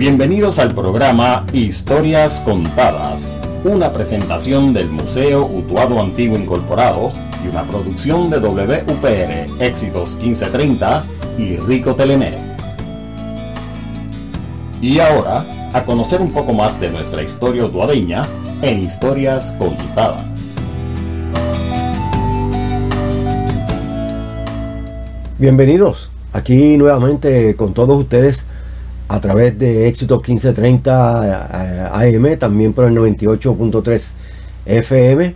Bienvenidos 0.00 0.58
al 0.58 0.74
programa 0.74 1.44
Historias 1.52 2.40
Contadas, 2.40 3.38
una 3.64 3.92
presentación 3.92 4.72
del 4.72 4.88
Museo 4.88 5.44
Utuado 5.44 6.00
Antiguo 6.00 6.38
Incorporado 6.38 7.12
y 7.44 7.48
una 7.48 7.64
producción 7.64 8.30
de 8.30 8.40
WPR, 8.40 9.62
Éxitos 9.62 10.16
1530 10.16 11.04
y 11.36 11.58
Rico 11.58 11.94
Telenet. 11.94 12.38
Y 14.80 15.00
ahora, 15.00 15.44
a 15.74 15.84
conocer 15.84 16.22
un 16.22 16.32
poco 16.32 16.54
más 16.54 16.80
de 16.80 16.88
nuestra 16.88 17.22
historia 17.22 17.66
utuadeña 17.66 18.26
en 18.62 18.78
Historias 18.78 19.52
Contadas. 19.52 20.54
Bienvenidos 25.38 26.08
aquí 26.32 26.78
nuevamente 26.78 27.54
con 27.54 27.74
todos 27.74 27.98
ustedes 27.98 28.46
a 29.10 29.20
través 29.20 29.58
de 29.58 29.88
Éxitos 29.88 30.18
1530 30.18 31.98
AM, 31.98 32.38
también 32.38 32.72
por 32.72 32.84
el 32.84 32.96
98.3 32.96 34.04
FM. 34.66 35.34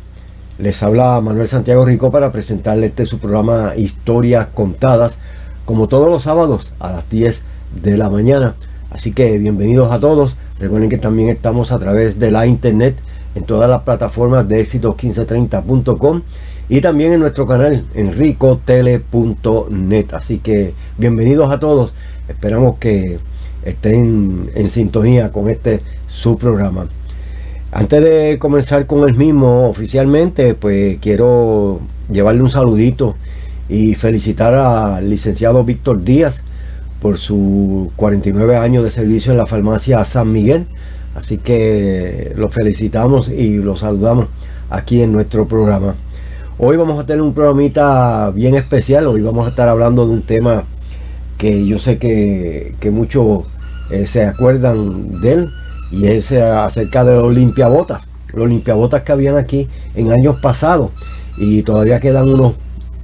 Les 0.59 0.83
habla 0.85 1.21
Manuel 1.21 1.49
Santiago 1.49 1.85
Rico 1.85 2.13
para 2.13 2.31
presentarles 2.31 2.91
este 2.91 3.05
su 3.05 3.19
programa 3.19 3.73
Historias 3.77 4.47
Contadas, 4.55 5.19
como 5.65 5.89
todos 5.89 6.09
los 6.09 6.23
sábados 6.23 6.71
a 6.79 6.93
las 6.93 7.11
10 7.11 7.43
de 7.83 7.97
la 7.97 8.11
mañana. 8.11 8.55
Así 8.93 9.11
que 9.11 9.37
bienvenidos 9.39 9.91
a 9.91 9.99
todos. 9.99 10.37
Recuerden 10.61 10.89
que 10.89 10.99
también 10.99 11.31
estamos 11.31 11.73
a 11.73 11.79
través 11.81 12.21
de 12.21 12.31
la 12.31 12.47
internet 12.47 12.95
en 13.35 13.43
todas 13.43 13.69
las 13.69 13.83
plataformas 13.83 14.49
de 14.49 14.65
éxitos1530.com 14.65 16.23
y 16.69 16.81
también 16.81 17.13
en 17.13 17.19
nuestro 17.19 17.45
canal 17.45 17.85
enricotele.net. 17.95 20.07
Así 20.13 20.39
que 20.39 20.75
bienvenidos 20.97 21.51
a 21.51 21.59
todos. 21.59 21.93
Esperamos 22.29 22.79
que 22.79 23.19
estén 23.65 24.51
en 24.55 24.71
sintonía 24.71 25.33
con 25.33 25.51
este 25.51 25.81
su 26.07 26.37
programa. 26.37 26.87
Antes 27.73 28.05
de 28.05 28.39
comenzar 28.39 28.87
con 28.87 29.09
el 29.09 29.17
mismo 29.17 29.69
oficialmente, 29.69 30.55
pues 30.55 30.99
quiero 31.01 31.81
llevarle 32.11 32.43
un 32.43 32.51
saludito 32.51 33.17
y 33.69 33.95
felicitar 33.95 34.55
al 34.55 35.11
licenciado 35.11 35.65
Víctor 35.65 36.05
Díaz 36.05 36.43
por 37.01 37.19
sus 37.19 37.93
49 37.97 38.57
años 38.57 38.85
de 38.85 38.91
servicio 38.91 39.33
en 39.33 39.39
la 39.39 39.47
farmacia 39.47 40.05
San 40.05 40.31
Miguel. 40.31 40.67
Así 41.17 41.39
que 41.39 42.33
lo 42.37 42.49
felicitamos 42.49 43.29
y 43.29 43.57
lo 43.57 43.77
saludamos 43.77 44.29
aquí 44.71 45.03
en 45.03 45.13
nuestro 45.13 45.47
programa. 45.47 45.95
Hoy 46.59 46.77
vamos 46.77 47.01
a 47.01 47.07
tener 47.07 47.23
un 47.23 47.35
programita 47.35 48.31
bien 48.31 48.55
especial. 48.55 49.07
Hoy 49.07 49.21
vamos 49.23 49.47
a 49.47 49.51
estar 49.51 49.69
hablando 49.69 50.07
de 50.07 50.13
un 50.13 50.23
tema 50.23 50.63
que 51.39 51.67
yo 51.67 51.79
sé 51.79 51.99
que, 51.99 52.75
que 52.79 52.91
muchos 52.91 53.45
eh, 53.91 54.07
se 54.07 54.25
acuerdan 54.25 55.21
de 55.21 55.33
él 55.33 55.49
y 55.91 56.07
es 56.07 56.33
acerca 56.33 57.05
de 57.05 57.17
los 57.17 57.35
limpiabotas. 57.35 58.03
Los 58.33 58.49
limpiabotas 58.49 59.03
que 59.03 59.13
habían 59.13 59.37
aquí 59.37 59.69
en 59.95 60.11
años 60.11 60.41
pasados 60.43 60.91
y 61.39 61.63
todavía 61.63 62.01
quedan 62.01 62.29
unos 62.29 62.55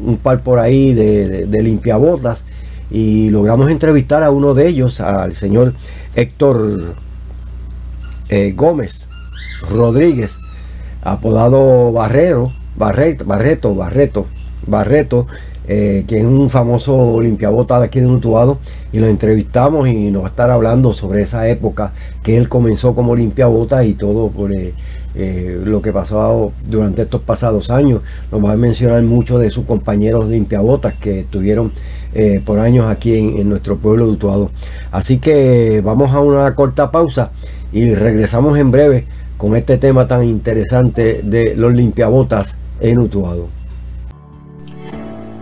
un 0.00 0.16
par 0.16 0.40
por 0.40 0.58
ahí 0.58 0.94
de, 0.94 1.46
de, 1.46 1.62
limpiabotas 1.62 2.42
y 2.90 3.28
logramos 3.30 3.70
entrevistar 3.70 4.22
a 4.22 4.30
uno 4.30 4.54
de 4.54 4.68
ellos, 4.68 5.00
al 5.00 5.34
señor 5.34 5.74
Héctor 6.14 6.94
eh, 8.28 8.52
Gómez 8.56 9.06
Rodríguez, 9.68 10.32
apodado 11.02 11.92
Barrero, 11.92 12.52
Barreto, 12.76 13.24
Barreto, 13.24 13.74
Barreto, 13.74 14.26
Barreto 14.66 15.26
eh, 15.72 16.02
que 16.08 16.18
es 16.18 16.24
un 16.24 16.50
famoso 16.50 17.20
limpiabota 17.20 17.78
de 17.78 17.86
aquí 17.86 18.00
de 18.00 18.06
Utuado, 18.08 18.58
y 18.92 18.98
lo 18.98 19.06
entrevistamos 19.06 19.86
y 19.86 20.10
nos 20.10 20.22
va 20.22 20.26
a 20.26 20.30
estar 20.30 20.50
hablando 20.50 20.92
sobre 20.92 21.22
esa 21.22 21.48
época 21.48 21.92
que 22.24 22.36
él 22.36 22.48
comenzó 22.48 22.92
como 22.92 23.14
limpiabota 23.14 23.84
y 23.84 23.94
todo 23.94 24.30
por 24.30 24.50
eh, 24.52 24.74
eh, 25.14 25.60
lo 25.64 25.80
que 25.80 25.92
pasó 25.92 26.50
durante 26.68 27.02
estos 27.02 27.20
pasados 27.20 27.70
años. 27.70 28.02
Nos 28.32 28.44
va 28.44 28.50
a 28.50 28.56
mencionar 28.56 29.00
mucho 29.04 29.38
de 29.38 29.48
sus 29.48 29.64
compañeros 29.64 30.28
limpiabotas 30.28 30.94
que 30.94 31.20
estuvieron 31.20 31.70
por 32.44 32.58
años 32.58 32.86
aquí 32.88 33.16
en, 33.16 33.38
en, 33.38 33.48
nuestro 33.48 33.76
pueblo 33.76 34.06
de 34.06 34.10
Utuado. 34.10 34.50
Así 34.90 35.18
que 35.18 35.80
vamos 35.84 36.10
a 36.10 36.18
una 36.18 36.52
corta 36.56 36.90
pausa 36.90 37.30
y 37.72 37.94
regresamos 37.94 38.58
en 38.58 38.72
breve 38.72 39.04
con 39.36 39.54
este 39.54 39.78
tema 39.78 40.08
tan 40.08 40.24
interesante 40.24 41.20
de 41.22 41.54
los 41.54 41.72
limpiabotas 41.72 42.58
en 42.80 42.98
Utuado. 42.98 43.59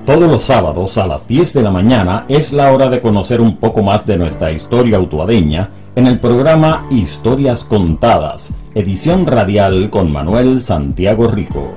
Todos 0.08 0.30
los 0.30 0.44
sábados 0.44 0.96
a 0.96 1.06
las 1.06 1.28
10 1.28 1.52
de 1.52 1.62
la 1.62 1.70
mañana 1.70 2.24
es 2.30 2.54
la 2.54 2.72
hora 2.72 2.88
de 2.88 3.02
conocer 3.02 3.42
un 3.42 3.58
poco 3.58 3.82
más 3.82 4.06
de 4.06 4.16
nuestra 4.16 4.50
historia 4.50 4.98
utuadeña 4.98 5.68
en 5.96 6.06
el 6.06 6.18
programa 6.18 6.86
Historias 6.90 7.62
Contadas, 7.62 8.54
edición 8.74 9.26
radial 9.26 9.90
con 9.90 10.10
Manuel 10.10 10.62
Santiago 10.62 11.28
Rico. 11.28 11.74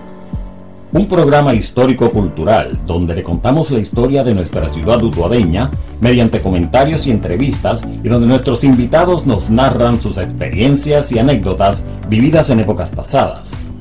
Un 0.94 1.10
programa 1.10 1.54
histórico-cultural 1.54 2.80
donde 2.88 3.16
le 3.16 3.24
contamos 3.24 3.70
la 3.70 3.80
historia 3.80 4.24
de 4.24 4.34
nuestra 4.34 4.70
ciudad 4.70 5.04
utuadeña 5.04 5.70
mediante 6.00 6.40
comentarios 6.40 7.08
y 7.08 7.12
entrevistas 7.12 7.86
y 8.02 8.08
donde 8.08 8.28
nuestros 8.28 8.64
invitados 8.64 9.26
nos 9.26 9.50
narran 9.50 10.00
sus 10.00 10.18
experiencias 10.18 11.12
y 11.12 11.20
anécdotas 11.20 11.86
vividas 12.08 12.50
en 12.50 12.62
épocas 12.62 12.92
pasadas. 12.92 13.72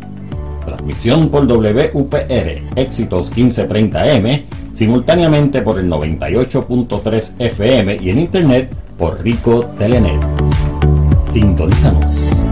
Transmisión 0.80 1.28
por 1.28 1.46
WPR 1.46 2.62
Éxitos 2.74 3.30
1530M, 3.36 4.44
simultáneamente 4.72 5.60
por 5.60 5.78
el 5.78 5.90
98.3 5.90 7.34
FM 7.38 7.98
y 8.00 8.08
en 8.08 8.18
Internet 8.18 8.72
por 8.96 9.22
Rico 9.22 9.66
Telenet. 9.76 10.18
Sintonizamos. 11.22 12.46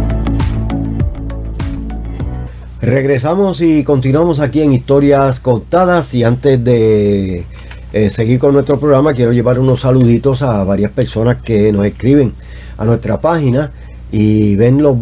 Regresamos 2.83 3.63
y 3.63 3.83
continuamos 3.83 4.41
aquí 4.41 4.61
en 4.61 4.75
Historias 4.75 5.41
Contadas 5.41 6.13
y 6.13 6.23
antes 6.23 6.63
de 6.63 7.47
eh, 7.95 8.11
seguir 8.11 8.39
con 8.39 8.53
nuestro 8.53 8.79
programa 8.79 9.15
quiero 9.15 9.33
llevar 9.33 9.59
unos 9.59 9.81
saluditos 9.81 10.43
a 10.43 10.65
varias 10.65 10.93
personas 10.93 11.39
que 11.39 11.73
nos 11.73 11.87
escriben 11.87 12.35
a 12.77 12.85
nuestra 12.85 13.19
página 13.19 13.71
y 14.11 14.57
ven 14.57 14.83
los, 14.83 14.97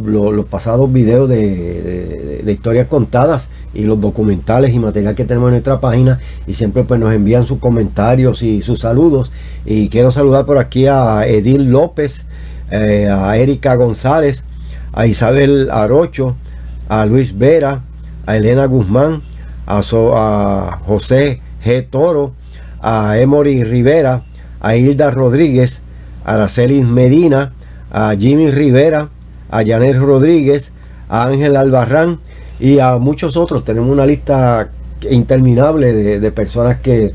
pasados 0.46 0.92
videos 0.92 1.28
de, 1.28 2.42
historias 2.46 2.88
contadas 2.88 3.48
y 3.74 3.82
los 3.82 4.00
documentales 4.00 4.74
y 4.74 4.78
material 4.78 5.14
que 5.14 5.24
tenemos 5.24 5.48
en 5.48 5.54
nuestra 5.54 5.80
página 5.80 6.18
y 6.46 6.54
siempre 6.54 6.84
pues 6.84 6.98
nos 6.98 7.12
envían 7.14 7.46
sus 7.46 7.58
comentarios 7.58 8.42
y 8.42 8.62
sus 8.62 8.80
saludos 8.80 9.30
y 9.64 9.88
quiero 9.88 10.10
saludar 10.10 10.46
por 10.46 10.58
aquí 10.58 10.86
a 10.86 11.26
Edil 11.26 11.70
López 11.70 12.24
eh, 12.70 13.08
a 13.10 13.36
Erika 13.36 13.74
González 13.74 14.42
a 14.92 15.06
Isabel 15.06 15.68
Arocho 15.70 16.36
a 16.88 17.04
Luis 17.04 17.36
Vera 17.36 17.82
a 18.24 18.36
Elena 18.36 18.66
Guzmán 18.66 19.22
a, 19.66 19.80
a 19.80 20.80
José 20.86 21.40
G. 21.64 21.86
Toro 21.88 22.32
a 22.80 23.18
Emory 23.18 23.62
Rivera 23.62 24.22
a 24.60 24.74
Hilda 24.74 25.10
Rodríguez 25.10 25.82
a 26.24 26.34
Araceli 26.34 26.82
Medina 26.82 27.52
a 27.90 28.14
Jimmy 28.18 28.50
Rivera, 28.50 29.08
a 29.50 29.64
Janet 29.64 29.96
Rodríguez, 29.96 30.72
a 31.08 31.26
Ángel 31.26 31.56
Albarrán 31.56 32.18
y 32.58 32.78
a 32.78 32.96
muchos 32.98 33.36
otros. 33.36 33.64
Tenemos 33.64 33.90
una 33.90 34.06
lista 34.06 34.68
interminable 35.10 35.92
de, 36.18 36.32
personas 36.32 36.80
que, 36.80 37.12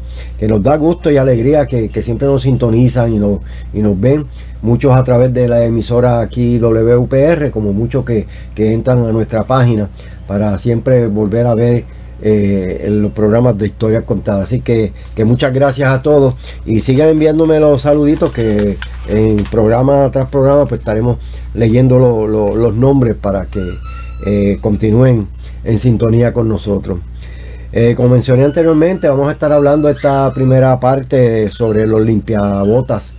nos 0.48 0.64
da 0.64 0.78
gusto 0.78 1.12
y 1.12 1.18
alegría, 1.18 1.66
que, 1.66 1.90
siempre 2.04 2.28
nos 2.28 2.44
sintonizan 2.44 3.14
y 3.14 3.20
nos, 3.20 3.40
y 3.74 3.80
nos 3.80 4.00
ven. 4.00 4.26
Muchos 4.62 4.96
a 4.96 5.04
través 5.04 5.34
de 5.34 5.48
la 5.48 5.66
emisora 5.66 6.22
aquí 6.22 6.60
WPR, 6.60 7.50
como 7.50 7.74
muchos 7.74 8.06
que, 8.06 8.28
que 8.54 8.74
entran 8.74 9.04
a 9.06 9.12
nuestra 9.12 9.44
página 9.44 9.90
para 10.28 10.58
siempre 10.60 11.08
volver 11.08 11.48
a 11.48 11.56
ver 11.56 11.84
eh, 12.24 12.84
en 12.86 13.02
los 13.02 13.14
programas 13.14 13.58
de 13.58 13.66
historias 13.66 14.04
contadas. 14.04 14.44
Así 14.44 14.62
que, 14.62 14.94
muchas 15.26 15.52
gracias 15.52 15.90
a 15.90 16.04
todos 16.04 16.36
y 16.68 16.80
sigan 16.82 17.10
enviándome 17.10 17.60
los 17.60 17.82
saluditos 17.82 18.32
que 18.32 18.78
en 19.10 19.38
programa 19.46 20.08
tras 20.12 20.30
programa 20.30 20.68
pues 20.68 20.82
estaremos 20.82 21.18
leyendo 21.56 21.98
los 22.28 22.76
nombres 22.76 23.16
para 23.16 23.46
que 23.46 23.62
eh, 24.28 24.60
continúen 24.62 25.28
en 25.64 25.80
sintonía 25.80 26.32
con 26.32 26.48
nosotros. 26.48 27.00
Eh, 27.72 27.96
como 27.96 28.10
mencioné 28.10 28.44
anteriormente, 28.44 29.08
vamos 29.08 29.28
a 29.28 29.32
estar 29.32 29.52
hablando 29.52 29.90
esta 29.90 30.32
primera 30.32 30.80
parte 30.80 31.50
sobre 31.50 31.88
los 31.88 32.02
limpiabotas 32.02 33.14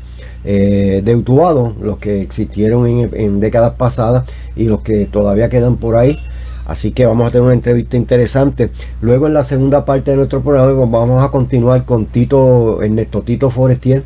de 0.44 1.14
Utuado, 1.16 1.72
los 1.80 1.98
que 1.98 2.20
existieron 2.20 2.86
en 2.86 3.40
décadas 3.40 3.74
pasadas 3.74 4.24
y 4.54 4.64
los 4.64 4.82
que 4.82 5.06
todavía 5.06 5.48
quedan 5.48 5.76
por 5.76 5.96
ahí. 5.96 6.18
Así 6.66 6.92
que 6.92 7.06
vamos 7.06 7.28
a 7.28 7.30
tener 7.30 7.44
una 7.44 7.54
entrevista 7.54 7.96
interesante. 7.96 8.70
Luego 9.00 9.26
en 9.26 9.34
la 9.34 9.44
segunda 9.44 9.84
parte 9.84 10.12
de 10.12 10.16
nuestro 10.16 10.42
programa 10.42 10.72
vamos 10.86 11.22
a 11.22 11.28
continuar 11.28 11.84
con 11.84 12.06
Tito, 12.06 12.82
Ernesto 12.82 13.22
Tito 13.22 13.50
Forestier, 13.50 14.02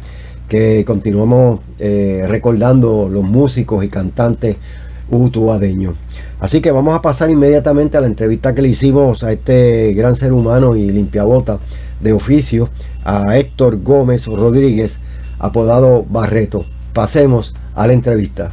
que 0.49 0.85
continuamos 0.85 1.61
eh, 1.79 2.25
recordando 2.29 3.09
los 3.11 3.25
músicos 3.25 3.85
y 3.85 3.89
cantantes 3.89 4.57
utuadeños. 5.11 5.95
Así 6.41 6.61
que 6.61 6.71
vamos 6.71 6.95
a 6.95 7.03
pasar 7.03 7.31
inmediatamente 7.31 7.97
a 7.97 8.01
la 8.01 8.07
entrevista 8.07 8.55
que 8.55 8.63
le 8.63 8.69
hicimos 8.69 9.25
a 9.25 9.33
este 9.33 9.93
gran 9.95 10.17
ser 10.17 10.33
humano 10.33 10.77
y 10.77 10.91
limpiabota 10.91 11.59
de 12.01 12.13
oficio, 12.13 12.69
a 13.05 13.39
Héctor 13.39 13.83
Gómez 13.83 14.27
Rodríguez, 14.27 14.99
apodado 15.39 16.05
Barreto. 16.09 16.65
pasemos 16.93 17.55
a 17.75 17.87
la 17.87 17.93
entrevista. 17.93 18.53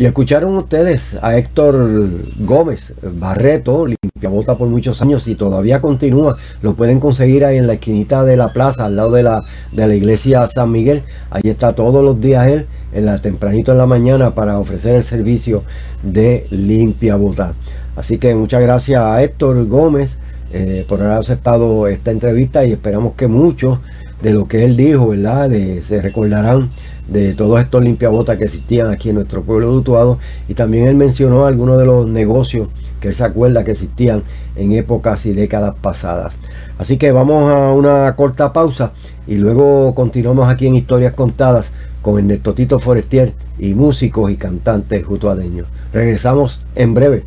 Y 0.00 0.06
escucharon 0.06 0.56
ustedes 0.56 1.18
a 1.20 1.36
Héctor 1.36 2.08
Gómez 2.38 2.94
Barreto, 3.02 3.84
limpiabota 3.84 4.56
por 4.56 4.66
muchos 4.68 5.02
años 5.02 5.28
y 5.28 5.34
todavía 5.34 5.82
continúa. 5.82 6.38
Lo 6.62 6.72
pueden 6.72 7.00
conseguir 7.00 7.44
ahí 7.44 7.58
en 7.58 7.66
la 7.66 7.74
esquinita 7.74 8.24
de 8.24 8.38
la 8.38 8.48
plaza, 8.48 8.86
al 8.86 8.96
lado 8.96 9.10
de 9.10 9.24
la, 9.24 9.42
de 9.72 9.86
la 9.86 9.94
iglesia 9.94 10.46
San 10.46 10.72
Miguel. 10.72 11.02
Ahí 11.30 11.42
está 11.44 11.74
todos 11.74 12.02
los 12.02 12.18
días 12.18 12.46
él, 12.46 12.66
en 12.94 13.04
la 13.04 13.18
tempranito 13.18 13.72
en 13.72 13.76
la 13.76 13.84
mañana, 13.84 14.30
para 14.30 14.58
ofrecer 14.58 14.94
el 14.94 15.04
servicio 15.04 15.64
de 16.02 16.46
limpiabota. 16.48 17.52
Así 17.94 18.16
que 18.16 18.34
muchas 18.34 18.62
gracias 18.62 19.02
a 19.02 19.22
Héctor 19.22 19.66
Gómez 19.66 20.16
eh, 20.54 20.86
por 20.88 21.02
haber 21.02 21.18
aceptado 21.18 21.86
esta 21.88 22.10
entrevista 22.10 22.64
y 22.64 22.72
esperamos 22.72 23.16
que 23.16 23.26
muchos 23.26 23.80
de 24.22 24.32
lo 24.32 24.48
que 24.48 24.64
él 24.64 24.78
dijo, 24.78 25.08
¿verdad? 25.08 25.50
se 25.84 26.00
recordarán 26.00 26.70
de 27.10 27.34
todos 27.34 27.60
estos 27.60 27.82
limpiabotas 27.82 28.38
que 28.38 28.44
existían 28.44 28.90
aquí 28.90 29.08
en 29.10 29.16
nuestro 29.16 29.42
pueblo 29.42 29.70
de 29.70 29.76
Utuado 29.78 30.18
y 30.48 30.54
también 30.54 30.88
él 30.88 30.94
mencionó 30.94 31.44
algunos 31.44 31.78
de 31.78 31.84
los 31.84 32.06
negocios 32.06 32.68
que 33.00 33.08
él 33.08 33.14
se 33.14 33.24
acuerda 33.24 33.64
que 33.64 33.72
existían 33.72 34.22
en 34.56 34.72
épocas 34.72 35.26
y 35.26 35.32
décadas 35.32 35.74
pasadas. 35.80 36.34
Así 36.78 36.96
que 36.96 37.12
vamos 37.12 37.52
a 37.52 37.72
una 37.72 38.14
corta 38.14 38.52
pausa 38.52 38.92
y 39.26 39.36
luego 39.36 39.94
continuamos 39.94 40.48
aquí 40.48 40.66
en 40.66 40.76
Historias 40.76 41.14
Contadas 41.14 41.72
con 42.02 42.18
Ernesto 42.18 42.54
Tito 42.54 42.78
Forestier 42.78 43.32
y 43.58 43.74
músicos 43.74 44.30
y 44.30 44.36
cantantes 44.36 45.04
utuadeños. 45.08 45.66
Regresamos 45.92 46.60
en 46.76 46.94
breve. 46.94 47.24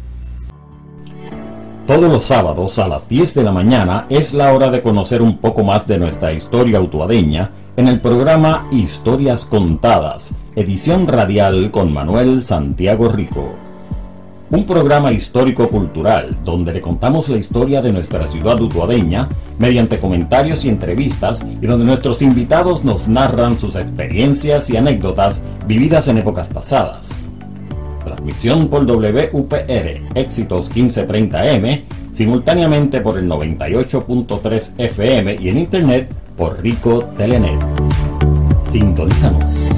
Todos 1.88 2.10
los 2.10 2.24
sábados 2.24 2.80
a 2.80 2.88
las 2.88 3.10
10 3.10 3.36
de 3.36 3.44
la 3.44 3.52
mañana 3.52 4.06
es 4.10 4.34
la 4.34 4.54
hora 4.54 4.72
de 4.72 4.82
conocer 4.82 5.22
un 5.22 5.40
poco 5.40 5.66
más 5.66 5.86
de 5.86 5.98
nuestra 5.98 6.32
historia 6.32 6.80
utuadeña 6.80 7.52
en 7.76 7.90
el 7.90 8.00
programa 8.00 8.70
Historias 8.72 9.44
Contadas, 9.44 10.34
edición 10.56 11.10
radial 11.10 11.72
con 11.72 11.92
Manuel 11.92 12.42
Santiago 12.42 13.10
Rico. 13.10 13.56
Un 14.50 14.66
programa 14.66 15.12
histórico-cultural 15.12 16.38
donde 16.46 16.72
le 16.72 16.80
contamos 16.80 17.28
la 17.28 17.38
historia 17.38 17.82
de 17.82 17.92
nuestra 17.92 18.28
ciudad 18.28 18.62
utuadeña 18.62 19.28
mediante 19.60 20.00
comentarios 20.00 20.64
y 20.64 20.70
entrevistas 20.70 21.46
y 21.62 21.68
donde 21.68 21.84
nuestros 21.84 22.22
invitados 22.22 22.86
nos 22.86 23.10
narran 23.10 23.60
sus 23.60 23.76
experiencias 23.76 24.70
y 24.70 24.78
anécdotas 24.78 25.44
vividas 25.68 26.08
en 26.08 26.20
épocas 26.20 26.48
pasadas. 26.48 27.26
Transmisión 28.24 28.70
por 28.70 28.86
WPR, 28.86 30.02
éxitos 30.16 30.72
1530M, 30.72 31.82
simultáneamente 32.14 33.02
por 33.02 33.18
el 33.18 33.28
98.3 33.28 34.76
FM 34.78 35.36
y 35.42 35.50
en 35.50 35.58
internet 35.58 36.10
por 36.38 36.62
Rico 36.64 37.04
Telenet. 37.18 37.60
Sintonízanos. 38.62 39.73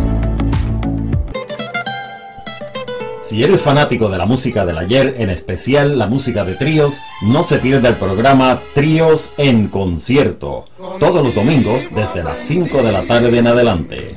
Si 3.25 3.43
eres 3.43 3.63
fanático 3.63 4.07
de 4.07 4.19
la 4.19 4.27
música 4.27 4.67
del 4.67 4.77
ayer, 4.77 5.15
en 5.17 5.31
especial 5.31 5.97
la 5.97 6.05
música 6.05 6.45
de 6.45 6.53
tríos, 6.53 7.01
no 7.23 7.41
se 7.41 7.57
pierda 7.57 7.89
el 7.89 7.95
programa 7.95 8.61
Tríos 8.75 9.31
en 9.38 9.67
Concierto, 9.67 10.65
todos 10.99 11.23
los 11.23 11.33
domingos 11.33 11.89
desde 11.95 12.23
las 12.23 12.38
5 12.38 12.83
de 12.83 12.91
la 12.91 13.01
tarde 13.07 13.35
en 13.35 13.47
adelante. 13.47 14.15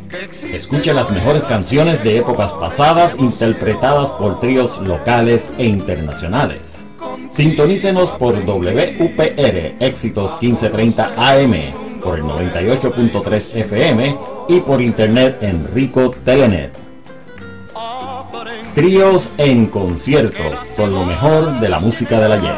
Escuche 0.52 0.92
las 0.92 1.10
mejores 1.10 1.44
canciones 1.44 2.04
de 2.04 2.18
épocas 2.18 2.52
pasadas 2.52 3.16
interpretadas 3.18 4.10
por 4.10 4.40
tríos 4.40 4.78
locales 4.82 5.54
e 5.56 5.64
internacionales. 5.64 6.84
Sintonícenos 7.30 8.12
por 8.12 8.34
WPR 8.44 9.74
Éxitos 9.80 10.36
1530 10.38 11.12
AM 11.16 11.54
por 12.02 12.18
el 12.18 12.24
98.3 12.24 13.56
FM 13.56 14.18
y 14.50 14.60
por 14.60 14.82
internet 14.82 15.38
en 15.40 15.66
Rico 15.72 16.14
Telenet. 16.26 16.87
Tríos 18.78 19.28
en 19.38 19.66
concierto 19.66 20.38
son 20.62 20.92
lo 20.92 21.04
mejor 21.04 21.58
de 21.58 21.68
la 21.68 21.80
música 21.80 22.20
del 22.20 22.30
ayer. 22.30 22.54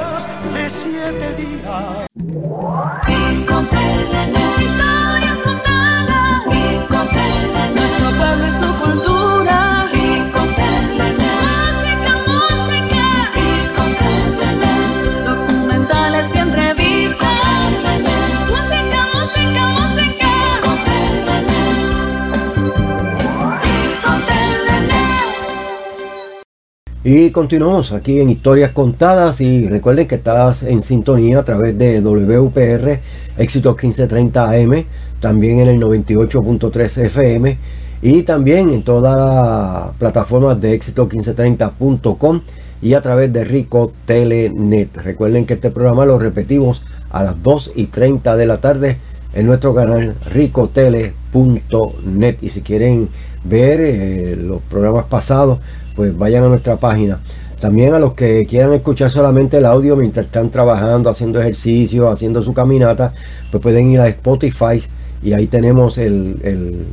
Y 27.13 27.33
continuamos 27.33 27.91
aquí 27.91 28.21
en 28.21 28.31
Historias 28.31 28.71
Contadas 28.71 29.41
y 29.41 29.67
recuerden 29.67 30.07
que 30.07 30.15
estás 30.15 30.63
en 30.63 30.85
sintonía 30.85 31.41
a 31.41 31.43
través 31.43 31.77
de 31.77 32.01
WPR 32.01 33.01
Éxitos 33.37 33.75
1530 33.75 34.49
AM, 34.49 34.85
también 35.19 35.59
en 35.59 35.67
el 35.67 35.81
98.3 35.81 37.07
FM 37.07 37.59
y 38.01 38.23
también 38.23 38.69
en 38.69 38.85
todas 38.85 39.17
las 39.17 39.93
plataformas 39.97 40.61
de 40.61 40.79
éxito1530.com 40.79 42.43
y 42.81 42.95
a 42.95 43.03
través 43.03 43.33
de 43.33 43.43
Rico 43.43 43.91
Telenet. 44.07 44.97
Recuerden 44.99 45.47
que 45.47 45.55
este 45.55 45.73
programa 45.73 46.07
lo 46.07 46.17
repetimos 46.17 46.85
a 47.11 47.25
las 47.25 47.43
2 47.43 47.73
y 47.75 47.87
30 47.87 48.37
de 48.37 48.47
la 48.47 48.59
tarde 48.59 48.99
en 49.35 49.47
nuestro 49.47 49.75
canal 49.75 50.15
ricotele.net 50.33 52.37
y 52.41 52.51
si 52.51 52.61
quieren 52.61 53.09
ver 53.43 53.81
eh, 53.81 54.37
los 54.37 54.63
programas 54.63 55.07
pasados 55.07 55.59
pues 55.97 56.17
vayan 56.17 56.45
a 56.45 56.49
nuestra 56.49 56.77
página. 56.77 57.19
También 57.61 57.93
a 57.93 57.99
los 57.99 58.15
que 58.15 58.47
quieran 58.47 58.73
escuchar 58.73 59.11
solamente 59.11 59.59
el 59.59 59.67
audio 59.67 59.95
mientras 59.95 60.27
están 60.27 60.49
trabajando, 60.49 61.11
haciendo 61.11 61.41
ejercicio, 61.41 62.11
haciendo 62.11 62.43
su 62.43 62.55
caminata, 62.55 63.13
pues 63.51 63.63
pueden 63.63 63.91
ir 63.91 64.01
a 64.01 64.09
Spotify 64.09 64.83
y 65.23 65.35
ahí 65.35 65.47
tenemos 65.47 65.99
el, 65.99 66.87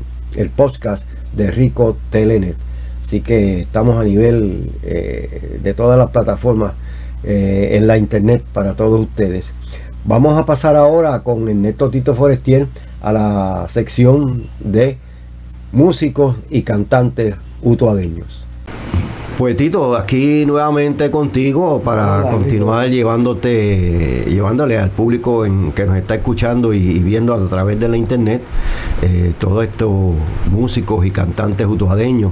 podcast 0.55 1.05
de 1.33 1.51
Rico 1.51 1.97
Telenet. 2.09 2.55
Así 3.05 3.21
que 3.21 3.61
estamos 3.61 3.97
a 3.97 4.03
nivel 4.03 4.69
eh, 4.83 5.59
de 5.63 5.73
todas 5.73 5.97
las 5.97 6.09
plataformas 6.11 6.73
eh, 7.23 7.77
en 7.77 7.87
la 7.87 7.97
internet 7.97 8.43
para 8.51 8.73
todos 8.73 8.99
ustedes. 8.99 9.45
Vamos 10.03 10.37
a 10.37 10.45
pasar 10.45 10.75
ahora 10.75 11.19
con 11.21 11.47
Ernesto 11.47 11.89
Tito 11.89 12.13
Forestier 12.13 12.67
a 13.01 13.13
la 13.13 13.67
sección 13.69 14.47
de 14.59 14.97
músicos 15.71 16.35
y 16.49 16.63
cantantes 16.63 17.35
utuadeños. 17.61 18.36
Pues 19.37 19.55
Tito, 19.55 19.95
aquí 19.95 20.47
nuevamente 20.47 21.11
contigo 21.11 21.79
para 21.83 22.23
continuar 22.23 22.89
llevándote, 22.89 24.25
llevándole 24.27 24.79
al 24.79 24.89
público 24.89 25.45
en, 25.45 25.73
que 25.73 25.85
nos 25.85 25.95
está 25.95 26.15
escuchando 26.15 26.73
y, 26.73 26.97
viendo 27.03 27.35
a 27.35 27.47
través 27.47 27.79
de 27.79 27.87
la 27.87 27.97
internet 27.97 28.41
eh, 29.03 29.33
todos 29.37 29.63
estos 29.63 30.15
músicos 30.49 31.05
y 31.05 31.11
cantantes 31.11 31.67
utuadeños. 31.67 32.31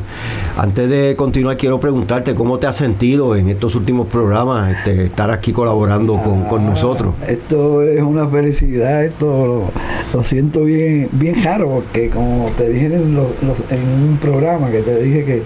Antes 0.58 0.90
de 0.90 1.16
continuar, 1.16 1.58
quiero 1.58 1.80
preguntarte 1.80 2.34
cómo 2.34 2.58
te 2.58 2.66
has 2.66 2.78
sentido 2.78 3.36
en 3.36 3.50
estos 3.50 3.76
últimos 3.76 4.08
programas, 4.08 4.76
este, 4.76 5.04
estar 5.04 5.30
aquí 5.30 5.54
colaborando 5.54 6.20
con, 6.50 6.60
ah, 6.60 6.70
nosotros. 6.72 7.14
Esto 7.28 7.84
es 7.84 8.02
una 8.02 8.28
felicidad, 8.28 9.06
esto 9.06 9.72
lo, 10.12 10.24
siento 10.24 10.64
bien, 10.64 11.10
bien 11.12 11.36
raro, 11.44 11.70
porque 11.70 12.10
como 12.10 12.50
te 12.58 12.68
dije 12.68 12.88
en 12.88 13.20
un 13.20 14.18
programa 14.20 14.72
que 14.72 14.82
te 14.82 15.04
dije 15.04 15.24
que 15.24 15.44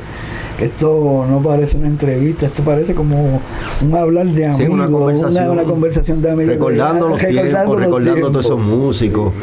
esto 0.62 1.26
no 1.30 1.42
parece 1.42 1.78
una 1.78 1.88
entrevista, 1.88 2.48
esto 2.48 2.64
parece 2.64 2.94
como 2.94 3.42
un 3.82 3.96
hablar 3.96 4.28
de 4.28 4.46
amigos, 4.46 4.70
una, 4.70 4.90
conversación, 5.64 6.22
de 6.22 6.32
amigos. 6.32 6.54
Recordando 6.54 7.10
los 7.10 7.20
tiempos, 7.20 7.80
recordando 7.80 8.32
todos 8.32 8.46
esos 8.46 8.60
músicos 8.60 9.34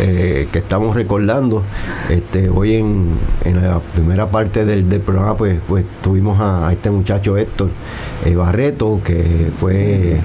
eh, 0.00 0.48
que 0.52 0.58
estamos 0.58 0.96
recordando. 0.96 1.62
Este, 2.10 2.48
hoy 2.48 2.76
en, 2.76 3.14
la 3.44 3.80
primera 3.94 4.28
parte 4.28 4.64
del, 4.64 4.84
programa 5.00 5.36
pues, 5.36 5.58
pues 5.68 5.84
tuvimos 6.02 6.38
a, 6.40 6.72
este 6.72 6.90
muchacho 6.90 7.36
Héctor 7.36 7.68
eh, 8.24 8.34
Barreto, 8.34 9.00
que 9.04 9.50
fue 9.58 10.18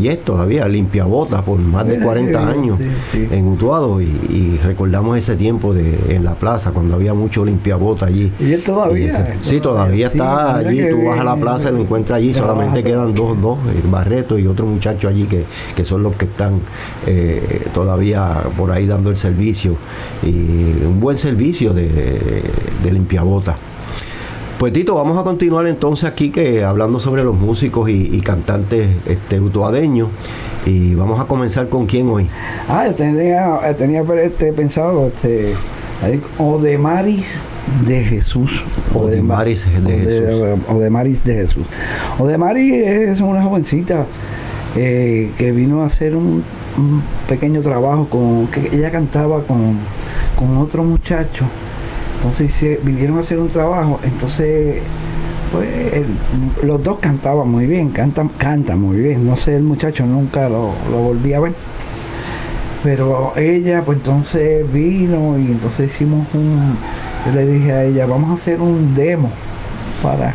y 0.00 0.08
es 0.08 0.24
todavía 0.24 0.66
limpia 0.68 1.04
botas 1.04 1.42
por 1.42 1.58
más 1.58 1.86
de 1.86 1.98
40 1.98 2.48
años 2.48 2.78
en 3.14 3.46
Utuado 3.46 4.00
y, 4.00 4.58
recordamos 4.62 5.18
ese 5.18 5.36
tiempo 5.36 5.74
de, 5.74 5.98
en 6.14 6.24
la 6.24 6.34
plaza 6.34 6.70
cuando 6.70 6.94
había 6.94 7.14
mucho 7.14 7.44
limpiabota 7.44 8.06
allí. 8.06 8.32
Y 8.38 8.52
él 8.52 8.62
todavía. 8.62 9.36
sí, 9.42 9.60
todavía 9.60 9.91
todavía 9.92 10.06
está 10.06 10.56
allí, 10.56 10.88
tú 10.88 11.04
vas 11.04 11.20
a 11.20 11.24
la 11.24 11.36
plaza 11.36 11.70
y 11.70 11.72
lo 11.72 11.80
encuentras 11.80 12.18
allí, 12.18 12.34
solamente 12.34 12.82
quedan 12.82 13.14
dos, 13.14 13.40
dos, 13.40 13.58
el 13.74 13.90
Barreto 13.90 14.38
y 14.38 14.46
otro 14.46 14.66
muchacho 14.66 15.08
allí 15.08 15.26
que, 15.26 15.84
son 15.84 16.02
los 16.02 16.16
que 16.16 16.26
están 16.26 16.60
eh, 17.06 17.66
todavía 17.74 18.42
por 18.56 18.70
ahí 18.70 18.86
dando 18.86 19.10
el 19.10 19.16
servicio 19.16 19.76
y 20.22 20.84
un 20.84 21.00
buen 21.00 21.18
servicio 21.18 21.74
de, 21.74 22.42
de 22.82 22.92
limpiabota. 22.92 23.56
Pues 24.62 24.72
Tito, 24.72 24.94
vamos 24.94 25.18
a 25.18 25.24
continuar 25.24 25.66
entonces 25.66 26.08
aquí 26.08 26.30
que 26.30 26.62
hablando 26.62 27.00
sobre 27.00 27.24
los 27.24 27.34
músicos 27.34 27.90
y, 27.90 28.20
cantantes 28.20 28.90
este, 29.06 29.40
utuadeños. 29.40 30.08
Y 30.64 30.94
vamos 30.94 31.20
a 31.20 31.24
comenzar 31.24 31.68
con 31.68 31.86
quién 31.86 32.08
hoy. 32.08 32.28
Ah, 32.68 32.86
tenía, 32.96 33.58
tenía 33.76 34.02
este, 34.22 34.52
pensado 34.52 35.08
este, 35.08 35.54
Odemaris 36.38 37.42
de 37.86 38.04
Jesús. 38.04 38.64
Odemaris 38.92 39.66
de 39.84 39.98
Jesús. 39.98 40.58
Odemaris 40.68 41.24
de 41.24 41.34
Jesús. 41.34 41.66
Odemaris 42.18 42.86
es 42.86 43.20
una 43.20 43.42
jovencita 43.42 44.06
eh, 44.76 45.30
que 45.38 45.52
vino 45.52 45.82
a 45.82 45.86
hacer 45.86 46.16
un, 46.16 46.42
pequeño 47.28 47.60
trabajo 47.60 48.08
con 48.08 48.46
que 48.46 48.74
ella 48.74 48.90
cantaba 48.90 49.44
con, 49.44 49.78
con 50.36 50.56
otro 50.56 50.82
muchacho. 50.82 51.44
Entonces 52.16 52.78
vinieron 52.82 53.18
a 53.18 53.20
hacer 53.20 53.38
un 53.38 53.48
trabajo. 53.48 54.00
Entonces 54.02 54.80
pues, 55.52 55.68
los 56.64 56.82
dos 56.82 56.98
cantaban 56.98 57.48
muy 57.48 57.66
bien, 57.66 57.90
cantan, 57.90 58.28
cantan 58.28 58.80
muy 58.80 58.96
bien. 58.96 59.26
No 59.26 59.36
sé, 59.36 59.54
el 59.54 59.62
muchacho 59.62 60.04
nunca 60.06 60.48
lo, 60.48 60.72
lo 60.90 60.98
volví 60.98 61.32
a 61.34 61.40
ver. 61.40 61.52
Pero 62.82 63.32
ella, 63.36 63.84
pues 63.84 63.98
entonces 63.98 64.70
vino 64.72 65.38
y 65.38 65.52
entonces 65.52 65.92
hicimos 65.92 66.26
un. 66.34 66.76
Yo 67.24 67.32
le 67.32 67.46
dije 67.46 67.72
a 67.72 67.84
ella, 67.84 68.06
vamos 68.06 68.30
a 68.30 68.32
hacer 68.32 68.60
un 68.60 68.92
demo 68.92 69.30
para, 70.02 70.34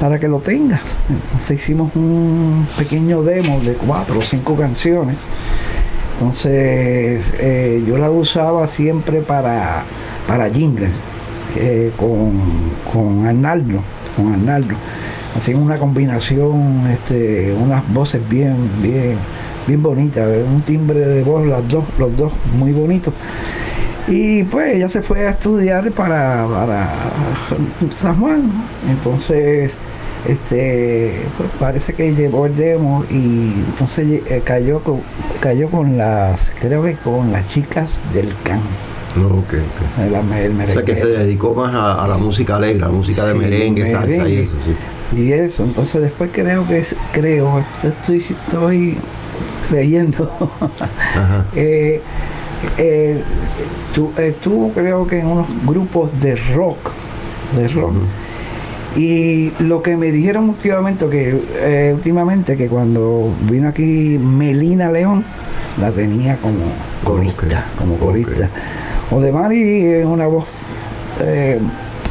para 0.00 0.18
que 0.18 0.26
lo 0.26 0.38
tengas. 0.38 0.96
Entonces 1.10 1.60
hicimos 1.60 1.94
un 1.94 2.66
pequeño 2.78 3.22
demo 3.22 3.60
de 3.60 3.74
cuatro 3.74 4.18
o 4.18 4.22
cinco 4.22 4.56
canciones. 4.56 5.18
Entonces 6.12 7.34
eh, 7.38 7.84
yo 7.86 7.98
la 7.98 8.10
usaba 8.10 8.66
siempre 8.66 9.20
para, 9.20 9.82
para 10.26 10.48
jingle, 10.48 10.88
con, 11.98 12.32
con 12.90 13.26
Arnaldo, 13.26 13.80
con 14.16 14.32
Arnaldo. 14.32 14.74
Hacían 15.36 15.60
una 15.60 15.78
combinación, 15.78 16.86
este, 16.90 17.52
unas 17.52 17.92
voces 17.92 18.26
bien, 18.26 18.56
bien 18.80 19.18
bien 19.66 19.82
bonita, 19.82 20.26
un 20.26 20.62
timbre 20.62 21.00
de 21.00 21.22
voz, 21.22 21.46
las 21.46 21.66
dos, 21.68 21.84
los 21.98 22.16
dos 22.16 22.32
muy 22.58 22.72
bonitos. 22.72 23.14
Y 24.06 24.44
pues 24.44 24.76
ella 24.76 24.88
se 24.88 25.00
fue 25.00 25.26
a 25.26 25.30
estudiar 25.30 25.90
para, 25.92 26.46
para 26.46 26.92
San 27.90 28.18
Juan. 28.20 28.50
Entonces, 28.90 29.78
este 30.28 31.22
pues 31.36 31.50
parece 31.58 31.92
que 31.94 32.14
llevó 32.14 32.46
el 32.46 32.56
demo 32.56 33.04
y 33.10 33.52
entonces 33.68 34.22
eh, 34.26 34.42
cayó 34.44 34.80
con, 34.80 35.00
cayó 35.40 35.70
con 35.70 35.96
las, 35.96 36.52
creo 36.60 36.82
que 36.82 36.94
con 36.96 37.32
las 37.32 37.48
chicas 37.48 38.00
del 38.12 38.34
can. 38.42 38.60
Okay, 39.16 39.60
okay. 39.60 40.68
o 40.68 40.72
sea 40.72 40.82
que 40.82 40.96
se 40.96 41.06
dedicó 41.06 41.54
más 41.54 41.72
a, 41.72 42.08
la 42.08 42.18
música 42.18 42.56
alegre, 42.56 42.82
a 42.82 42.88
la 42.88 42.92
música 42.92 43.24
de 43.26 43.34
merengue, 43.34 43.86
salsa 43.86 44.28
y 44.28 44.38
eso, 44.38 44.52
sí. 44.64 45.16
Y 45.16 45.32
eso, 45.32 45.62
entonces 45.62 46.02
después 46.02 46.30
creo 46.32 46.66
que 46.66 46.78
es, 46.78 46.96
creo, 47.12 47.60
estoy, 47.84 48.16
estoy 48.16 48.98
leyendo. 49.70 50.30
eh, 51.54 52.00
eh, 52.78 53.22
estuvo 54.18 54.72
creo 54.72 55.06
que 55.06 55.18
en 55.18 55.26
unos 55.26 55.46
grupos 55.64 56.10
de 56.20 56.36
rock, 56.54 56.90
de 57.56 57.68
rock. 57.68 57.94
Y 58.96 59.50
lo 59.58 59.82
que 59.82 59.96
me 59.96 60.12
dijeron 60.12 60.50
últimamente, 60.50 61.08
que 61.08 61.40
eh, 61.56 61.92
últimamente 61.94 62.56
que 62.56 62.68
cuando 62.68 63.32
vino 63.50 63.68
aquí 63.68 64.18
Melina 64.18 64.90
León, 64.90 65.24
la 65.80 65.90
tenía 65.90 66.36
como 66.36 66.64
corista, 67.02 67.66
como 67.76 67.96
corista. 67.96 68.48
O 69.10 69.20
de 69.20 69.32
Mari 69.32 69.84
es 69.84 70.06
una 70.06 70.26
voz 70.26 70.46
eh, 71.20 71.58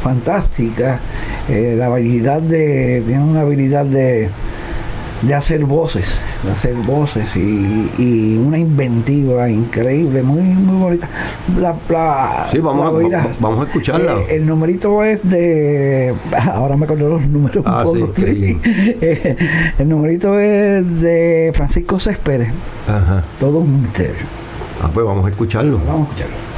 fantástica, 0.02 1.00
la 1.48 1.86
habilidad 1.86 2.42
de, 2.42 3.02
tiene 3.06 3.22
una 3.22 3.40
habilidad 3.40 3.86
de, 3.86 4.28
de 5.26 5.34
hacer 5.34 5.64
voces, 5.64 6.06
de 6.42 6.52
hacer 6.52 6.74
voces 6.74 7.34
y, 7.36 8.36
una 8.36 8.58
inventiva 8.58 9.48
increíble, 9.48 10.22
muy 10.22 10.42
muy 10.42 10.76
bonita. 10.76 11.08
La, 11.58 12.46
sí, 12.50 12.58
vamos, 12.58 12.86
a, 12.86 13.28
vamos 13.40 13.60
a 13.60 13.64
escucharla. 13.64 14.20
Eh, 14.20 14.36
el 14.36 14.46
numerito 14.46 15.02
es 15.02 15.28
de. 15.28 16.14
Ahora 16.52 16.76
me 16.76 16.84
acuerdo 16.84 17.08
los 17.08 17.26
números 17.28 17.56
un 17.56 17.62
ah, 17.66 17.82
poco. 17.84 18.10
Sí, 18.14 18.60
eh, 18.64 19.36
el 19.78 19.88
numerito 19.88 20.38
es 20.38 21.00
de 21.00 21.52
Francisco 21.54 21.98
Céspedes. 21.98 22.52
Ajá. 22.86 23.24
Todo 23.40 23.58
un 23.58 23.82
misterio. 23.82 24.26
Ah, 24.82 24.90
pues 24.92 25.06
vamos 25.06 25.24
a 25.26 25.28
escucharlo. 25.28 25.78
Vamos 25.86 26.08
a 26.08 26.10
escucharlo. 26.10 26.53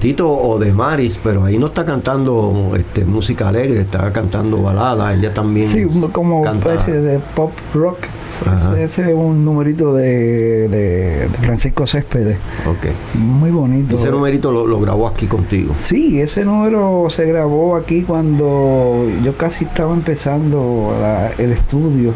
Tito 0.00 0.28
o 0.30 0.58
de 0.58 0.72
Maris, 0.72 1.18
pero 1.22 1.44
ahí 1.44 1.58
no 1.58 1.66
está 1.66 1.84
cantando 1.84 2.72
este, 2.74 3.04
música 3.04 3.48
alegre, 3.48 3.82
está 3.82 4.10
cantando 4.12 4.62
balada, 4.62 5.12
ella 5.14 5.32
también. 5.34 5.68
Sí, 5.68 5.86
como 6.12 6.42
canta- 6.42 6.72
especie 6.74 7.00
de 7.00 7.18
pop 7.18 7.52
rock. 7.74 7.98
Ese, 8.40 8.84
ese 8.84 9.08
es 9.10 9.14
un 9.14 9.44
numerito 9.44 9.94
de, 9.94 10.66
de- 10.68 11.28
de 11.28 11.38
Francisco 11.42 11.86
Céspedes. 11.86 12.38
Ok. 12.66 12.86
Muy 13.18 13.50
bonito. 13.50 13.96
Ese 13.96 14.10
numerito 14.10 14.50
lo, 14.50 14.66
lo 14.66 14.80
grabó 14.80 15.06
aquí 15.06 15.26
contigo. 15.26 15.74
Sí, 15.76 16.18
ese 16.22 16.46
número 16.46 17.04
se 17.10 17.26
grabó 17.26 17.76
aquí 17.76 18.00
cuando 18.02 19.06
yo 19.22 19.36
casi 19.36 19.64
estaba 19.66 19.92
empezando 19.92 20.94
la- 20.98 21.32
el 21.36 21.52
estudio. 21.52 22.14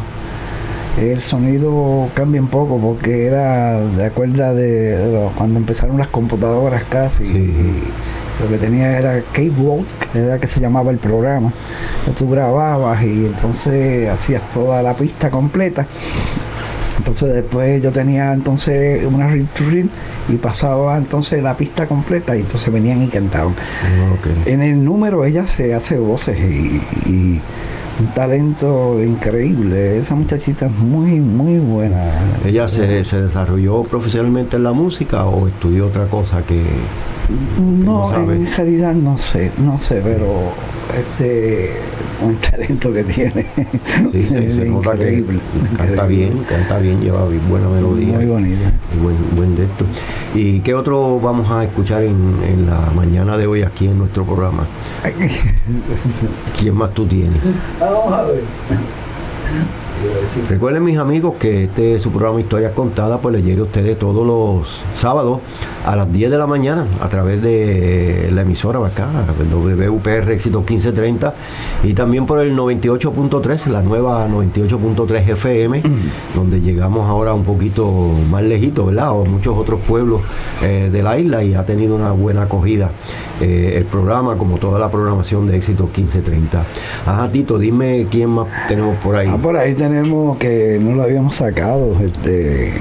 El 0.97 1.19
sonido 1.19 2.09
cambia 2.13 2.41
un 2.41 2.47
poco 2.47 2.77
porque 2.79 3.25
era 3.25 3.79
de 3.81 4.05
acuerdo 4.05 4.55
de, 4.55 4.97
de 4.97 5.29
cuando 5.35 5.59
empezaron 5.59 5.97
las 5.97 6.07
computadoras 6.07 6.83
casi. 6.85 7.25
Sí. 7.25 7.37
Y 7.37 8.43
lo 8.43 8.49
que 8.49 8.57
tenía 8.57 8.97
era 8.97 9.21
Cape 9.31 9.51
Walk, 9.57 9.85
era 10.13 10.39
que 10.39 10.47
se 10.47 10.59
llamaba 10.59 10.91
el 10.91 10.97
programa. 10.97 11.51
Tú 12.17 12.29
grababas 12.29 13.01
y 13.03 13.25
entonces 13.25 14.09
hacías 14.09 14.49
toda 14.49 14.81
la 14.81 14.93
pista 14.93 15.29
completa. 15.29 15.85
Entonces 16.97 17.33
después 17.33 17.81
yo 17.81 17.91
tenía 17.91 18.33
entonces 18.33 19.05
una 19.05 19.27
reel 19.27 19.47
to 19.47 19.63
reel 19.69 19.89
y 20.29 20.35
pasaba 20.37 20.97
entonces 20.97 21.43
la 21.43 21.55
pista 21.57 21.87
completa 21.87 22.35
y 22.35 22.41
entonces 22.41 22.73
venían 22.73 23.01
y 23.03 23.07
cantaban. 23.07 23.53
Ok. 23.53 24.47
En 24.47 24.61
el 24.61 24.83
número 24.83 25.25
ella 25.25 25.45
se 25.45 25.73
hace 25.73 25.97
voces 25.97 26.39
y, 26.39 26.81
y 27.05 27.41
un 27.99 28.07
talento 28.07 29.01
increíble. 29.01 29.99
Esa 29.99 30.15
muchachita 30.15 30.65
es 30.65 30.71
muy, 30.73 31.19
muy 31.19 31.59
buena. 31.59 32.03
¿Ella 32.45 32.67
se, 32.67 33.03
se 33.03 33.21
desarrolló 33.21 33.83
profesionalmente 33.83 34.57
en 34.57 34.63
la 34.63 34.73
música 34.73 35.25
o 35.25 35.47
estudió 35.47 35.87
otra 35.87 36.05
cosa 36.05 36.41
que... 36.43 36.63
No, 37.59 38.11
no 38.11 38.31
en 38.31 38.45
realidad 38.55 38.93
no 38.93 39.17
sé, 39.17 39.51
no 39.57 39.79
sé, 39.79 40.01
pero 40.03 40.51
este 40.95 41.71
un 42.21 42.35
talento 42.35 42.93
que 42.93 43.03
tiene. 43.03 43.45
Sí, 44.11 44.23
se, 44.23 44.65
nota 44.65 44.97
que 44.97 45.23
canta 45.77 46.05
bien, 46.05 46.43
canta 46.47 46.79
bien, 46.79 47.01
lleva 47.01 47.25
buena 47.49 47.67
melodía. 47.69 48.17
Muy 48.17 48.25
bonita. 48.25 48.71
y 48.93 49.03
buen, 49.03 49.15
buen 49.35 49.55
de 49.55 49.65
esto. 49.65 49.85
¿Y 50.33 50.59
qué 50.61 50.73
otro 50.73 51.19
vamos 51.19 51.49
a 51.51 51.63
escuchar 51.63 52.03
en, 52.03 52.37
en 52.47 52.65
la 52.65 52.91
mañana 52.95 53.37
de 53.37 53.47
hoy 53.47 53.61
aquí 53.63 53.87
en 53.87 53.99
nuestro 53.99 54.25
programa? 54.25 54.67
¿Quién 56.59 56.75
más 56.75 56.93
tú 56.93 57.05
tienes? 57.05 57.39
Vamos 57.79 58.13
a 58.13 58.23
ver. 58.23 58.43
Recuerden 60.49 60.83
mis 60.83 60.97
amigos 60.97 61.35
que 61.39 61.65
este 61.65 61.95
es 61.95 62.01
su 62.01 62.11
programa 62.11 62.39
Historias 62.39 62.73
Contadas, 62.73 63.19
pues 63.21 63.35
le 63.35 63.41
llega 63.41 63.61
a 63.61 63.65
ustedes 63.65 63.97
todos 63.97 64.25
los 64.25 64.81
sábados 64.93 65.39
a 65.85 65.95
las 65.95 66.11
10 66.11 66.31
de 66.31 66.37
la 66.37 66.47
mañana 66.47 66.85
a 67.01 67.09
través 67.09 67.41
de 67.41 68.29
la 68.31 68.41
emisora 68.41 68.85
acá, 68.85 69.09
WPR 69.51 70.31
Éxito 70.31 70.59
1530 70.59 71.33
y 71.83 71.93
también 71.93 72.25
por 72.25 72.39
el 72.39 72.55
98.3, 72.55 73.67
la 73.67 73.81
nueva 73.81 74.27
98.3 74.27 75.29
FM, 75.29 75.81
donde 76.35 76.61
llegamos 76.61 77.07
ahora 77.07 77.33
un 77.33 77.43
poquito 77.43 78.11
más 78.29 78.43
lejito, 78.43 78.87
¿verdad? 78.87 79.11
O 79.11 79.25
muchos 79.25 79.57
otros 79.57 79.81
pueblos 79.81 80.21
eh, 80.63 80.89
de 80.91 81.03
la 81.03 81.17
isla 81.17 81.43
y 81.43 81.53
ha 81.53 81.65
tenido 81.65 81.95
una 81.95 82.11
buena 82.11 82.43
acogida 82.43 82.91
eh, 83.41 83.73
el 83.75 83.85
programa, 83.85 84.37
como 84.37 84.57
toda 84.57 84.79
la 84.79 84.89
programación 84.89 85.45
de 85.47 85.57
Éxito 85.57 85.83
1530. 85.83 86.63
Ajá, 87.05 87.29
Tito, 87.29 87.57
dime 87.57 88.07
quién 88.09 88.29
más 88.29 88.47
tenemos 88.67 88.97
por 88.97 89.15
ahí. 89.15 89.27
Ah, 89.29 89.37
por 89.37 89.57
ahí 89.57 89.73
tenemos 89.73 89.94
que 90.39 90.79
no 90.81 90.95
lo 90.95 91.03
habíamos 91.03 91.35
sacado, 91.35 91.95
este 92.01 92.73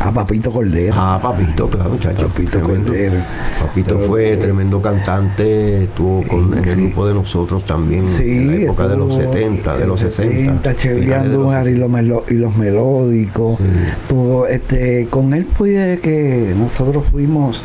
a 0.00 0.12
Papito 0.12 0.50
Cordero. 0.50 0.94
Ah, 0.96 1.18
Papito, 1.22 1.68
claro, 1.68 1.90
muchacho. 1.90 2.28
Papito 2.28 2.50
tremendo. 2.58 2.86
Cordero. 2.88 3.16
Papito 3.60 3.94
Pero, 3.96 4.06
fue 4.08 4.32
eh, 4.32 4.36
tremendo 4.36 4.82
cantante, 4.82 5.84
estuvo 5.84 6.22
con, 6.26 6.52
el 6.56 6.62
grupo 6.76 7.06
de 7.06 7.14
nosotros 7.14 7.64
también 7.64 8.04
en 8.20 8.46
la 8.46 8.56
época 8.64 8.88
de 8.88 8.96
los 8.96 9.10
estuvo 9.18 9.32
70, 9.32 9.76
de 9.78 9.86
los 9.86 10.00
60. 10.00 10.74
Chevy 10.76 11.02
finales 11.02 11.30
de 11.30 11.36
los 11.38 11.46
Andújar 11.46 11.62
y 11.62 11.74
60. 11.74 11.80
los, 11.80 11.90
melo- 11.90 12.24
y 12.28 12.34
los 12.34 12.56
melódicos. 12.56 13.58
Sí. 13.58 13.64
Tuvo, 14.08 14.46
este, 14.46 15.06
con 15.08 15.32
él 15.34 15.44
fue 15.56 15.98
que 16.02 16.54
nosotros 16.58 17.04
fuimos, 17.10 17.62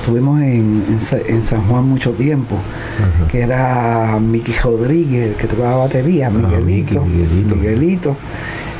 estuvimos 0.00 0.40
en, 0.40 0.82
en 0.88 1.00
Sa- 1.00 1.18
en 1.26 1.44
San 1.44 1.62
Juan 1.62 1.84
mucho 1.88 2.10
tiempo, 2.12 2.56
Ajá. 2.56 3.28
que 3.28 3.40
era 3.42 4.18
Miki 4.20 4.52
Rodríguez, 4.62 5.36
que 5.36 5.46
tocaba 5.46 5.76
batería, 5.76 6.28
Ah, 6.28 6.30
Miguelito. 6.30 7.02
Miki, 7.02 7.16
Miguelito. 7.18 7.54
Miguelito. 7.56 8.16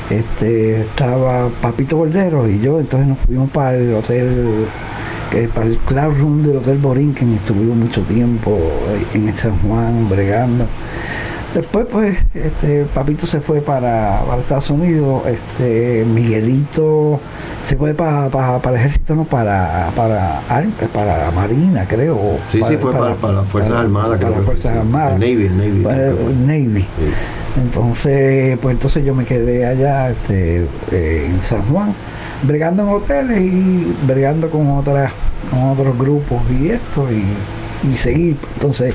Este, 0.09 0.81
estaba 0.81 1.49
Papito 1.61 1.97
Cordero 1.97 2.47
y 2.47 2.59
yo, 2.59 2.79
entonces 2.79 3.09
nos 3.09 3.17
fuimos 3.19 3.49
para 3.51 3.75
el 3.75 3.93
hotel, 3.93 4.65
para 5.53 5.67
el 5.67 5.77
Cloud 5.79 6.17
Room 6.17 6.43
del 6.43 6.57
Hotel 6.57 6.77
Borinquen, 6.77 7.33
estuvimos 7.33 7.75
mucho 7.75 8.01
tiempo 8.01 8.57
en 9.13 9.33
San 9.33 9.57
Juan 9.59 10.07
bregando. 10.07 10.65
Después, 11.57 11.87
pues, 11.91 12.19
este, 12.35 12.85
Papito 12.85 13.25
se 13.25 13.41
fue 13.41 13.61
para, 13.61 14.21
para 14.27 14.39
Estados 14.41 14.69
Unidos, 14.69 15.23
este, 15.25 16.05
Miguelito 16.05 17.19
se 17.63 17.75
fue 17.75 17.95
para, 17.95 18.29
para, 18.29 18.59
para 18.59 18.75
el 18.79 18.85
ejército, 18.85 19.15
no, 19.15 19.23
para, 19.25 19.89
para, 19.95 20.41
ar- 20.49 20.67
para 20.93 21.31
Marina, 21.31 21.85
creo. 21.87 22.37
Sí, 22.45 22.61
sí, 22.67 22.77
fue 22.77 22.91
para, 22.91 23.15
para 23.15 23.33
las 23.37 23.47
Fuerzas 23.49 23.73
Armadas, 23.73 24.19
Para 24.19 24.35
las 24.35 24.45
Fuerzas 24.45 24.71
sí. 24.71 24.77
Armadas. 24.77 25.13
El 25.13 25.19
Navy, 25.19 25.45
el 25.47 25.57
Navy. 25.57 25.83
Para 25.83 26.07
el 26.09 26.45
Navy. 26.45 26.81
Sí. 26.81 27.57
Entonces, 27.59 28.59
pues 28.61 28.73
entonces 28.75 29.03
yo 29.03 29.15
me 29.15 29.25
quedé 29.25 29.65
allá 29.65 30.11
este, 30.11 30.67
eh, 30.91 31.25
en 31.33 31.41
San 31.41 31.63
Juan, 31.63 31.91
bregando 32.43 32.83
en 32.83 32.89
hoteles 32.89 33.41
y 33.41 33.95
bregando 34.05 34.51
con 34.51 34.69
otras, 34.77 35.11
con 35.49 35.63
otros 35.69 35.97
grupos 35.97 36.39
y 36.51 36.69
esto, 36.69 37.07
y, 37.11 37.23
y 37.89 37.95
seguí 37.95 38.35
entonces 38.55 38.93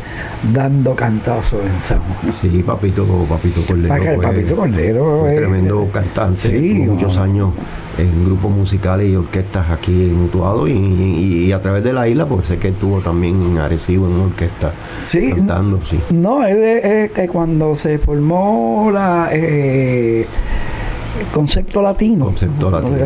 dando 0.52 0.94
cantazos 0.96 1.60
en 1.64 1.80
San 1.80 1.98
Juan. 2.00 2.32
Sí, 2.40 2.62
Papito, 2.66 3.04
Papito 3.28 3.60
Cordero. 3.66 4.14
Fue- 4.14 4.22
Papito 4.22 4.56
Cordero 4.56 5.20
fue 5.20 5.32
eh, 5.32 5.36
tremendo 5.36 5.88
cantante, 5.92 6.40
sí, 6.48 6.72
muchos 6.86 7.16
no. 7.16 7.22
años 7.22 7.48
en 7.98 8.24
grupos 8.24 8.50
musicales 8.50 9.06
y 9.10 9.14
orquestas 9.16 9.68
aquí 9.70 9.92
en 10.08 10.22
Utuado 10.22 10.66
y, 10.66 10.72
y- 10.72 11.44
y 11.46 11.52
a 11.52 11.60
través 11.60 11.84
de 11.84 11.92
la 11.92 12.08
isla, 12.08 12.24
porque 12.26 12.46
sé 12.46 12.56
que 12.58 12.68
estuvo 12.68 13.00
también 13.00 13.42
en 13.42 13.58
Arecibo 13.58 14.06
en 14.06 14.12
una 14.14 14.24
orquesta 14.24 14.72
Sí, 14.96 15.30
cantando, 15.30 15.78
sí. 15.84 16.00
No, 16.10 16.42
él 16.44 16.62
es, 16.62 16.84
es 16.84 17.10
que 17.10 17.28
cuando 17.28 17.74
se 17.74 17.98
formó 17.98 18.90
la 18.92 19.28
eh, 19.30 20.11
concepto 21.32 21.82
latino, 21.82 22.24
Concepto 22.26 22.70
Latino. 22.70 22.96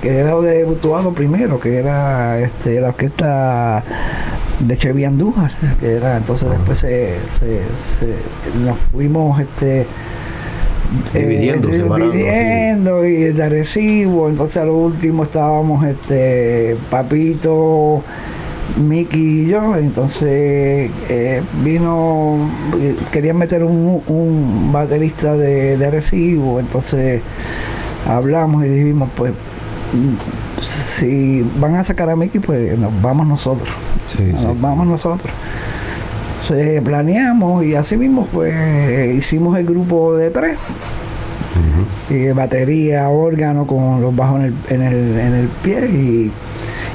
que 0.00 0.18
era 0.18 0.34
de 0.40 0.64
Butuado 0.64 1.12
primero, 1.12 1.58
que 1.60 1.76
era 1.76 2.38
este 2.40 2.80
la 2.80 2.88
orquesta 2.88 3.82
de 4.60 4.76
Chevy 4.76 5.04
Andújar, 5.04 5.50
que 5.80 5.92
era 5.94 6.16
entonces 6.16 6.48
después 6.50 6.78
se, 6.78 7.16
se- 7.28 7.76
se- 7.76 8.16
nos 8.64 8.78
fuimos 8.92 9.40
este 9.40 9.86
Dividiendo, 11.12 11.68
eh, 11.70 11.82
dividiendo 12.12 13.04
y 13.04 13.32
de 13.32 13.42
Arecibo, 13.42 14.28
entonces 14.28 14.58
a 14.58 14.64
lo 14.64 14.76
último 14.76 15.24
estábamos 15.24 15.84
este 15.84 16.76
Papito 16.90 18.02
Mickey 18.76 19.42
y 19.42 19.46
yo, 19.48 19.76
entonces 19.76 20.90
eh, 21.08 21.42
vino, 21.62 22.38
querían 23.12 23.36
meter 23.36 23.62
un, 23.62 24.02
un 24.08 24.70
baterista 24.72 25.36
de, 25.36 25.76
de 25.76 25.86
Arecibo, 25.86 26.58
entonces 26.60 27.20
hablamos 28.08 28.64
y 28.64 28.68
dijimos, 28.68 29.08
pues, 29.14 29.32
si 30.60 31.42
van 31.58 31.76
a 31.76 31.84
sacar 31.84 32.10
a 32.10 32.16
Mickey, 32.16 32.40
pues 32.40 32.78
nos 32.78 32.90
vamos 33.02 33.26
nosotros, 33.26 33.68
Sí, 34.08 34.24
nos 34.32 34.40
sí. 34.54 34.58
vamos 34.60 34.86
nosotros. 34.86 35.32
Entonces 36.42 36.82
planeamos 36.82 37.64
y 37.64 37.74
así 37.74 37.96
mismo, 37.96 38.26
pues, 38.32 39.14
hicimos 39.14 39.56
el 39.58 39.64
grupo 39.66 40.14
de 40.16 40.30
tres, 40.30 40.58
Ujú. 42.08 42.14
eh, 42.14 42.32
batería, 42.32 43.08
órgano 43.08 43.66
con 43.66 44.00
los 44.00 44.14
bajos 44.14 44.40
en 44.40 44.44
el, 44.46 44.54
en 44.68 44.82
el, 44.82 45.18
en 45.18 45.34
el 45.34 45.48
pie 45.62 45.86
y, 45.86 46.30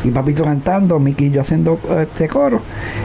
y 0.03 0.11
Papito 0.11 0.43
cantando, 0.43 0.99
yo 1.31 1.41
haciendo 1.41 1.79
este 1.99 2.27
coro 2.27 2.61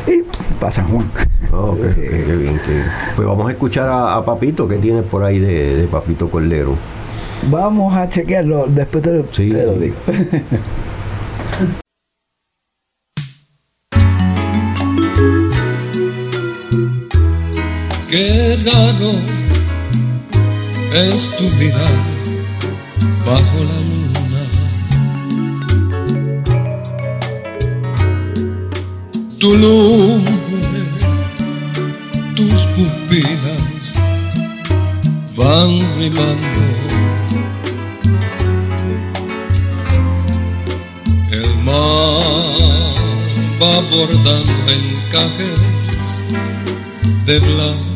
y 0.07 0.23
para 0.61 0.71
San 0.73 0.87
Juan. 0.89 1.11
Oh, 1.53 1.77
qué, 1.77 1.91
Sí. 1.95 2.01
qué- 2.01 2.25
qué 2.25 2.37
bien, 2.37 2.61
qué 2.65 2.73
bien. 2.73 2.87
Pues 3.17 3.27
vamos 3.29 3.49
a 3.49 3.53
escuchar 3.53 3.89
a, 3.89 4.17
a 4.17 4.25
Papito, 4.25 4.67
que 4.69 4.77
tienes 4.77 5.05
por 5.05 5.23
ahí 5.25 5.39
de, 5.39 5.77
de 5.77 5.85
Papito 5.87 6.29
Cordero? 6.31 6.77
Vamos 7.51 7.95
a 7.95 8.09
chequearlo, 8.09 8.67
después 8.69 9.03
te 9.03 9.13
lo, 9.13 9.25
Sí. 9.31 9.51
te 9.51 9.65
lo 9.67 9.75
digo. 9.75 9.97
Qué 18.09 18.57
raro 18.65 19.11
es 20.95 21.37
tu 21.37 21.45
mirar 21.59 21.93
bajo 23.27 23.65
la 23.65 23.74
tu 29.45 29.55
lumbre, 29.57 30.83
tus 32.35 32.63
pupilas 32.75 33.85
van 35.37 35.71
velando. 35.99 36.63
El 41.31 41.51
mar 41.63 42.23
va 43.61 43.75
bordando 43.93 44.55
encajes 44.79 45.61
de 47.27 47.39
blanco. 47.41 47.89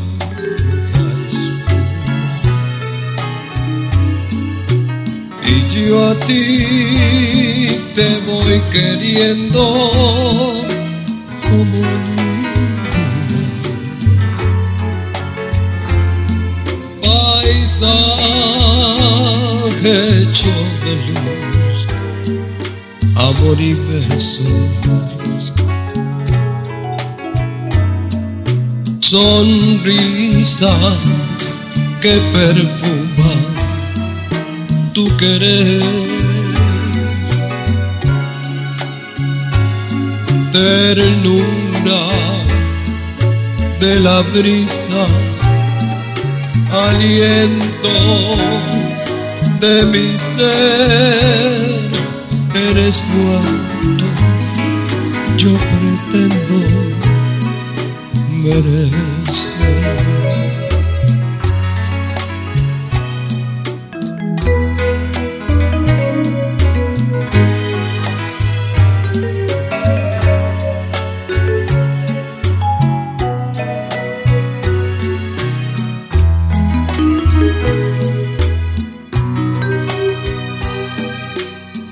Y 5.50 5.54
yo 5.74 6.10
a 6.10 6.14
ti 6.26 7.68
te 7.94 8.08
voy 8.26 8.60
queriendo 8.70 10.67
paisaje 17.48 18.08
hecho 19.84 20.54
de 20.84 20.92
luz 21.06 21.78
amor 23.16 23.58
y 23.60 23.74
besos 23.74 24.68
sonrisas 29.08 30.58
que 32.02 32.14
perfuman 32.32 33.40
tu 34.92 35.04
querer. 35.16 36.17
Ternura 40.58 42.02
de 43.78 44.00
la 44.00 44.22
brisa, 44.34 45.04
aliento 46.72 47.94
de 49.60 49.84
mi 49.86 50.18
ser, 50.18 51.90
eres 52.70 53.04
cuanto 53.12 54.06
yo 55.36 55.52
pretendo 55.70 56.58
merecer. 58.42 59.97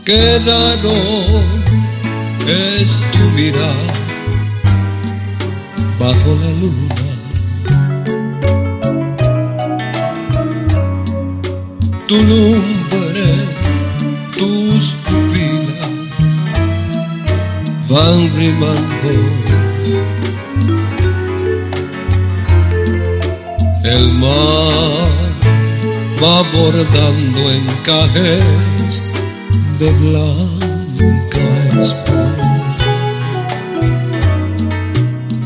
Qué 0.07 0.39
raro 0.39 0.95
es 2.47 3.03
tu 3.11 3.25
mirar 3.35 3.75
bajo 5.99 6.39
la 6.43 6.51
luna. 6.61 6.95
Tu 12.07 12.15
lumbre, 12.15 13.27
tus 14.37 14.95
pupilas 15.07 16.37
van 17.89 18.31
rimando. 18.37 19.11
El 23.83 24.13
mar 24.13 25.09
va 26.23 26.43
bordando 26.53 27.51
encajes 27.51 29.16
de 29.79 29.91
blanca 29.93 31.45
espuma. 31.79 32.47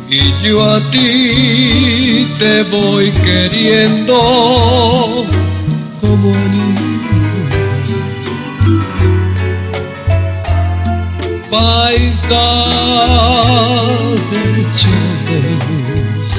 Y 0.09 0.33
yo 0.45 0.63
a 0.63 0.81
ti 0.91 2.29
te 2.39 2.63
voy 2.65 3.11
queriendo 3.11 4.17
como 6.01 6.35
a 6.35 6.39
ninguna. 6.55 6.91
Paisaje 11.51 12.41
de 15.27 15.41
luz, 15.67 16.35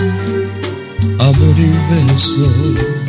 amor 1.19 1.57
y 1.57 1.71
besos. 1.89 3.00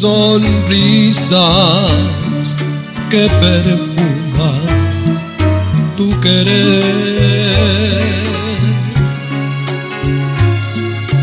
Sonrisas 0.00 1.30
que 3.10 3.28
perfuman 3.40 4.64
tu 5.96 6.08
querer. 6.20 6.82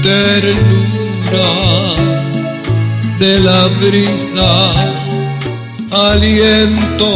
Ternura 0.02 1.54
de 3.20 3.34
la 3.40 3.68
brisa, 3.82 4.54
aliento 5.92 7.14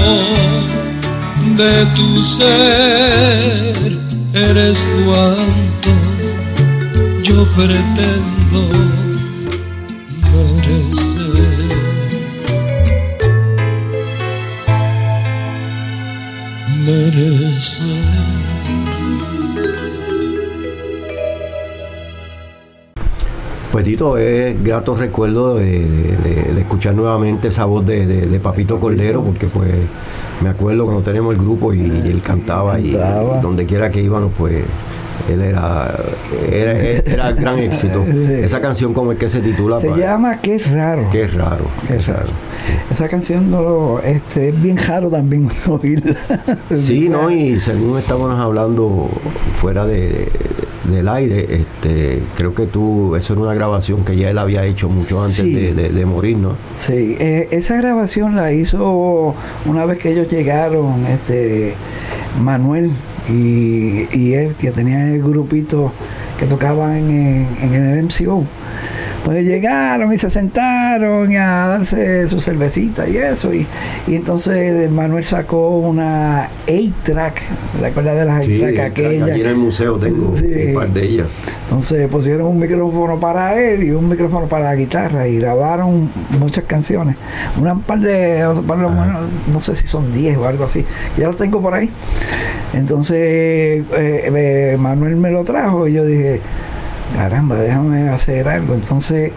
de 1.57 1.85
tu 1.95 2.09
ser, 2.23 3.97
eres 4.33 4.85
cuanto 5.05 5.91
yo 7.23 7.47
pretendo 7.55 9.04
Pues 23.71 23.83
Tito, 23.83 24.17
es 24.17 24.61
grato 24.63 24.95
recuerdo 24.95 25.55
de, 25.55 25.65
de- 25.85 26.53
de 26.53 26.61
escuchar 26.61 26.95
nuevamente 26.95 27.49
esa 27.49 27.65
voz 27.65 27.85
de, 27.85 28.05
Papito 28.39 28.79
Cordero, 28.79 29.21
porque 29.21 29.47
pues 29.47 29.69
me 30.41 30.49
acuerdo 30.49 30.85
cuando 30.85 31.03
tenemos 31.03 31.33
el 31.33 31.41
grupo 31.41 31.73
y, 31.73 31.79
y 31.81 32.07
él 32.09 32.21
cantaba 32.21 32.79
y 32.79 32.91
Cantaba. 32.93 33.39
donde 33.41 33.65
quiera 33.65 33.89
que 33.89 34.01
íbamos, 34.01 34.31
pues 34.37 34.63
él 35.31 35.41
era, 35.41 35.93
era, 36.51 36.71
era 36.73 37.31
gran 37.31 37.59
éxito. 37.59 38.03
Esa 38.03 38.61
canción 38.61 38.93
como 38.93 39.11
es 39.11 39.17
que 39.17 39.29
se 39.29 39.41
titula, 39.41 39.79
Se 39.79 39.95
llama 39.95 40.39
Qué 40.41 40.57
raro. 40.59 41.07
Qué 41.11 41.27
raro. 41.27 41.65
Qué 41.87 41.97
raro. 41.99 42.29
Esa 42.91 43.07
canción 43.07 43.49
no, 43.51 43.99
este, 43.99 44.49
es 44.49 44.61
bien 44.61 44.77
raro 44.77 45.09
también 45.09 45.47
oírla. 45.67 46.15
Sí, 46.77 47.09
¿no? 47.09 47.29
Y 47.31 47.59
según 47.59 47.97
estábamos 47.99 48.39
hablando 48.39 49.09
fuera 49.59 49.85
de, 49.85 50.27
del 50.91 51.07
aire, 51.07 51.47
este, 51.61 52.21
creo 52.37 52.53
que 52.53 52.65
tú, 52.65 53.15
eso 53.15 53.33
era 53.33 53.41
una 53.43 53.53
grabación 53.53 54.03
que 54.03 54.15
ya 54.15 54.29
él 54.29 54.37
había 54.37 54.63
hecho 54.65 54.89
mucho 54.89 55.19
antes 55.21 55.35
Sí. 55.37 55.53
de, 55.53 55.73
de- 55.73 55.89
de 55.89 56.05
morir, 56.05 56.37
¿no? 56.37 56.55
Sí, 56.77 57.15
eh, 57.19 57.47
esa 57.51 57.75
grabación 57.77 58.35
la 58.35 58.51
hizo 58.51 59.35
una 59.65 59.85
vez 59.85 59.97
que 59.99 60.11
ellos 60.11 60.29
llegaron, 60.31 61.05
este 61.07 61.73
Manuel 62.41 62.91
y, 63.29 64.07
y 64.11 64.33
él, 64.33 64.55
que 64.59 64.71
tenían 64.71 65.09
el 65.13 65.23
grupito 65.23 65.91
que 66.39 66.45
tocaban 66.45 67.09
en, 67.09 67.47
en 67.61 67.73
el 67.73 68.03
MCO. 68.03 68.45
Entonces 69.25 69.47
llegaron 69.47 70.13
y 70.13 70.19
se 70.19 70.29
sentaron 70.29 71.31
y 71.31 71.35
a 71.37 71.65
darse 71.67 72.27
su 72.27 72.39
cervecita 72.39 73.09
y 73.09 73.17
eso. 73.17 73.51
Y, 73.55 73.65
y 74.05 74.13
entonces 74.13 74.91
Manuel 74.91 75.23
sacó 75.23 75.79
una 75.79 76.47
8-track, 76.67 77.41
¿te 77.79 77.85
acuerdas 77.87 78.17
de 78.17 78.25
las 78.25 78.45
8-track 78.45 78.79
aquellas? 78.91 79.29
aquí 79.31 79.41
en 79.41 79.47
el 79.47 79.55
museo 79.55 79.97
tengo 79.97 80.37
Sí. 80.37 80.45
un 80.67 80.73
par 80.75 80.89
de 80.89 81.03
ellas. 81.03 81.27
Entonces 81.63 82.07
pusieron 82.07 82.45
un 82.45 82.59
micrófono 82.59 83.19
para 83.19 83.59
él 83.59 83.81
y 83.81 83.89
un 83.89 84.07
micrófono 84.07 84.47
para 84.47 84.65
la 84.65 84.75
guitarra 84.75 85.27
y 85.27 85.39
grabaron 85.39 86.07
muchas 86.39 86.65
canciones. 86.65 87.15
Una 87.59 87.73
par 87.79 88.01
de, 88.01 88.45
por 88.67 88.77
lo 88.77 88.91
menos, 88.91 89.23
no 89.51 89.59
sé 89.59 89.73
si 89.73 89.87
son 89.87 90.11
10 90.11 90.37
o 90.37 90.45
algo 90.45 90.65
así. 90.65 90.85
Ya 91.17 91.29
las 91.29 91.37
tengo 91.37 91.59
por 91.63 91.73
ahí. 91.73 91.89
Entonces 92.75 93.17
eh, 93.19 93.83
eh, 93.91 94.77
Manuel 94.79 95.15
me 95.15 95.31
lo 95.31 95.43
trajo 95.43 95.87
y 95.87 95.93
yo 95.93 96.05
dije, 96.05 96.41
caramba, 97.13 97.55
déjame 97.55 98.09
hacer 98.09 98.47
algo. 98.47 98.73
Entonces, 98.73 99.31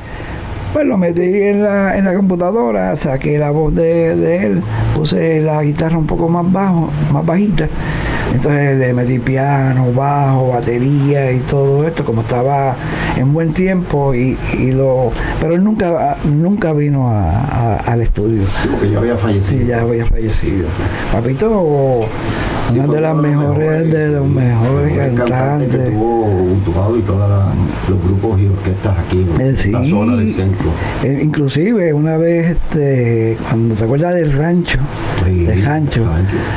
pues 0.73 0.87
lo 0.87 0.99
metí 0.99 1.23
en 1.23 1.63
la, 1.63 1.97
en 1.97 2.05
la 2.05 2.15
computadora, 2.15 2.95
saqué 2.97 3.39
la 3.39 3.51
voz 3.51 3.75
de, 3.75 4.15
de 4.17 4.47
él, 4.47 4.63
puse 4.95 5.41
la 5.41 5.63
guitarra 5.63 5.97
un 5.97 6.07
poco 6.07 6.29
más 6.29 6.51
bajo, 6.53 6.91
más 7.13 7.25
bajita, 7.25 7.69
Entonces 8.35 8.79
le 8.79 8.93
metí 8.93 9.19
piano, 9.19 9.93
bajo, 9.93 10.49
batería 10.49 11.33
y 11.33 11.41
todo 11.41 11.87
esto, 11.87 12.05
como 12.05 12.21
estaba 12.21 12.77
en 13.17 13.33
buen 13.33 13.53
tiempo 13.55 14.15
y, 14.15 14.37
lo 14.73 15.11
pero 15.41 15.55
él 15.55 15.65
nunca 15.65 16.17
nunca 16.25 16.73
vino 16.73 17.11
al 17.11 18.03
estudio. 18.03 18.43
Porque 18.71 18.91
ya 18.91 18.99
había 18.99 19.17
fallecido. 19.17 19.61
Sí, 19.61 19.67
ya 19.67 19.81
había 19.81 20.05
fallecido. 20.05 20.69
Papito 21.11 22.07
una 22.71 22.87
de 22.87 23.01
las 23.01 23.17
mejores, 23.17 23.91
de 23.91 24.09
los 24.09 24.27
mejores 24.27 24.99
cantantes. 25.15 25.91
Tuvo 25.91 26.97
y 26.97 27.03
todos 27.03 27.55
los 27.89 28.03
grupos 28.03 28.41
y 28.41 28.47
orquestas 28.47 28.99
aquí 28.99 29.27
en 29.39 29.73
la 29.73 29.85
zona 29.85 30.17
del 30.17 30.33
centro. 30.33 30.71
Inclusive 31.03 31.93
una 31.93 32.17
vez, 32.17 32.51
este, 32.51 33.37
cuando 33.49 33.75
te 33.75 33.85
acuerdas 33.85 34.15
del 34.15 34.33
rancho, 34.33 34.79
de 35.25 35.65
Hancho, 35.65 36.05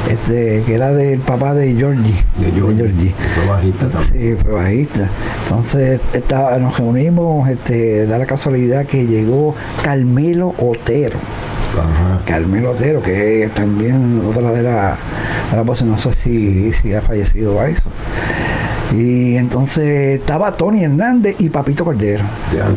este, 0.09 0.63
que 0.65 0.73
era 0.73 0.91
del 0.93 1.19
papá 1.19 1.53
de 1.53 1.73
Georgie. 1.75 2.13
De 2.39 2.51
Georgie. 2.51 3.13
Fue 3.35 3.47
bajista 3.47 3.87
también. 3.87 4.37
Sí, 4.37 4.43
fue 4.43 4.53
bajista. 4.53 5.09
Entonces 5.43 6.01
estaba, 6.13 6.57
nos 6.57 6.77
reunimos, 6.77 7.47
este, 7.49 8.05
da 8.05 8.17
la 8.17 8.25
casualidad 8.25 8.85
que 8.85 9.05
llegó 9.05 9.55
Carmelo 9.83 10.53
Otero. 10.57 11.19
Carmelo 12.25 12.71
Otero, 12.71 13.01
que 13.01 13.49
también 13.53 14.21
otra 14.27 14.51
de 14.51 14.63
las 14.63 14.97
la 15.53 15.61
voces, 15.63 15.87
no 15.87 15.97
sé 15.97 16.11
si, 16.13 16.71
si 16.71 16.93
ha 16.93 17.01
fallecido 17.01 17.59
a 17.59 17.67
eso. 17.67 17.89
Y 18.93 19.37
entonces 19.37 20.19
estaba 20.19 20.51
Tony 20.51 20.83
Hernández 20.83 21.35
y 21.39 21.49
Papito 21.49 21.85
Cordero. 21.85 22.23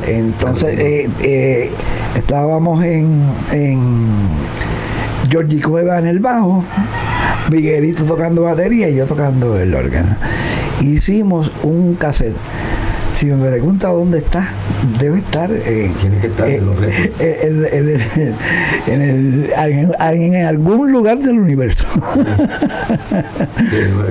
Entonces 0.07 0.78
eh, 0.78 1.11
eh, 1.22 1.70
estábamos 2.14 2.84
en, 2.84 3.20
en 3.51 4.28
Georgie 5.28 5.61
Cueva 5.61 5.99
en 5.99 6.07
el 6.07 6.20
bajo, 6.20 6.62
Miguelito 7.51 8.05
tocando 8.05 8.42
batería 8.42 8.88
y 8.88 8.97
yo 8.97 9.07
tocando 9.07 9.59
el 9.59 9.74
órgano. 9.74 10.16
Hicimos 10.80 11.51
un 11.62 11.95
cassette 11.95 12.36
si 13.15 13.27
me 13.27 13.49
pregunta 13.49 13.89
dónde 13.89 14.19
está, 14.19 14.45
debe 14.99 15.19
estar. 15.19 15.49
Eh, 15.53 15.93
Tiene 16.01 16.19
que 16.19 16.27
estar 16.27 16.51
en, 16.51 16.67
los 16.67 16.77
en, 18.89 20.47
algún 20.47 20.91
lugar 20.91 21.19
del 21.19 21.39
universo. 21.39 21.85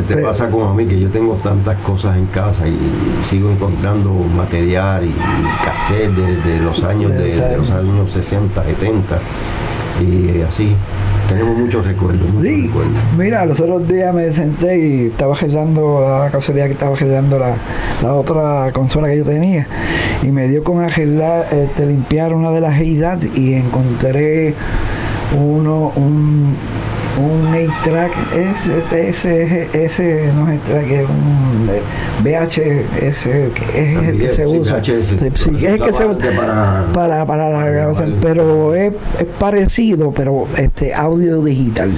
te 0.08 0.18
pasa 0.18 0.47
como 0.47 0.70
a 0.70 0.74
mí, 0.74 0.86
que 0.86 0.97
yo 0.97 1.10
tengo 1.10 1.36
tantas 1.36 1.78
cosas 1.80 2.16
en 2.16 2.28
casa 2.28 2.66
y 2.66 2.78
sigo 3.22 3.51
encontrando 3.51 4.10
material 4.14 5.04
y 5.06 5.14
cassette 5.66 6.16
de, 6.16 6.60
los 6.60 6.82
años 6.86 7.12
de, 7.12 7.58
los 7.58 7.72
años 7.72 8.10
60, 8.10 8.64
70 8.64 9.20
y 10.01 10.41
así 10.41 10.78
tenemos 11.34 11.57
muchos 11.57 11.86
recuerdos. 11.86 12.27
Mira, 13.17 13.45
los 13.45 13.59
otros 13.59 13.88
días 13.88 14.13
me 14.13 14.31
senté 14.31 14.77
y 14.77 15.05
estaba 15.07 15.36
generando, 15.36 15.99
la 16.01 16.29
casualidad 16.31 16.67
que 16.67 16.73
estaba 16.73 16.95
generando 16.95 17.39
la, 17.39 17.55
la, 18.01 18.13
otra 18.13 18.71
consola 18.71 19.07
que 19.07 19.17
yo 19.17 19.25
tenía 19.25 19.67
y 20.21 20.27
me 20.27 20.47
dio 20.47 20.63
con 20.63 20.81
arreglar, 20.84 21.47
este, 21.51 21.86
limpiar 21.86 22.34
una 22.34 22.51
de 22.51 22.61
las 22.61 22.79
EIDAD 22.79 23.23
y 23.36 23.55
encontré 23.55 24.53
uno, 25.36 25.91
un, 25.95 26.55
un 27.18 27.53
8-track, 27.53 28.11
ese, 28.36 29.07
ese, 29.09 29.70
ese 29.74 30.32
no 30.34 30.49
es 30.49 30.64
track, 30.64 30.89
es 30.89 31.09
un 31.09 31.68
VHS, 32.24 33.24
que 33.53 33.66
es 33.76 33.97
el 33.97 34.20
que 34.20 34.30
se 34.30 34.47
usa. 34.47 34.84
Sí, 34.84 34.91
es 34.91 35.11
el 35.64 35.82
que 35.82 35.93
se 35.93 36.05
usa 36.05 36.32
para, 36.93 37.26
para, 37.26 37.49
la 37.49 37.66
grabación, 37.66 38.16
pero 38.22 38.74
es, 38.74 38.93
es, 39.20 39.28
parecido, 39.39 40.11
pero 40.11 40.47
este 40.57 40.93
audio 40.93 41.41
digital. 41.43 41.91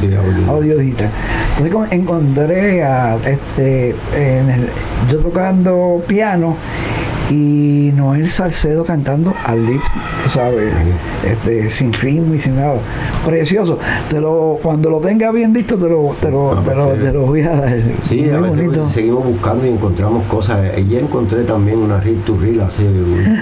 audio. 0.48 0.78
digital. 0.78 1.10
Entonces 1.58 1.92
encontré 1.92 2.84
a 2.84 3.16
este 3.18 3.96
en 4.14 4.50
el, 4.50 4.70
yo 5.10 5.20
tocando 5.20 6.04
piano 6.08 6.58
y 7.30 7.92
Noel 7.96 8.30
Salcedo 8.30 8.86
cantando 8.86 9.34
al 9.46 9.66
lips, 9.66 9.86
tú 10.24 10.30
sabes, 10.30 10.74
este, 11.26 11.70
sin 11.70 11.94
ritmo 11.94 12.34
y 12.34 12.40
sin 12.40 12.56
nada. 12.56 12.80
Precioso. 13.26 13.80
Te 14.10 14.20
lo, 14.20 14.60
cuando 14.62 14.90
lo 14.90 15.00
tenga 15.00 15.32
bien 15.32 15.54
listo, 15.54 15.78
te 15.78 15.90
lo, 15.90 16.16
te 16.20 16.30
lo, 16.30 16.62
te 16.64 16.76
lo, 16.76 16.90
te 16.92 17.12
lo 17.12 17.26
voy 17.26 17.42
a 17.42 17.50
dar. 17.50 17.78
Sí, 18.02 18.30
a 18.30 18.40
veces 18.40 18.92
seguimos 18.92 19.26
buscando 19.26 19.66
y 19.66 19.70
encontramos 19.70 20.26
cosas. 20.28 20.76
Ya 20.88 21.00
encontré 21.00 21.44
también 21.44 21.80
una 21.80 22.00
reel 22.00 22.22
to 22.22 22.38
reel 22.38 22.62
hace 22.62 22.86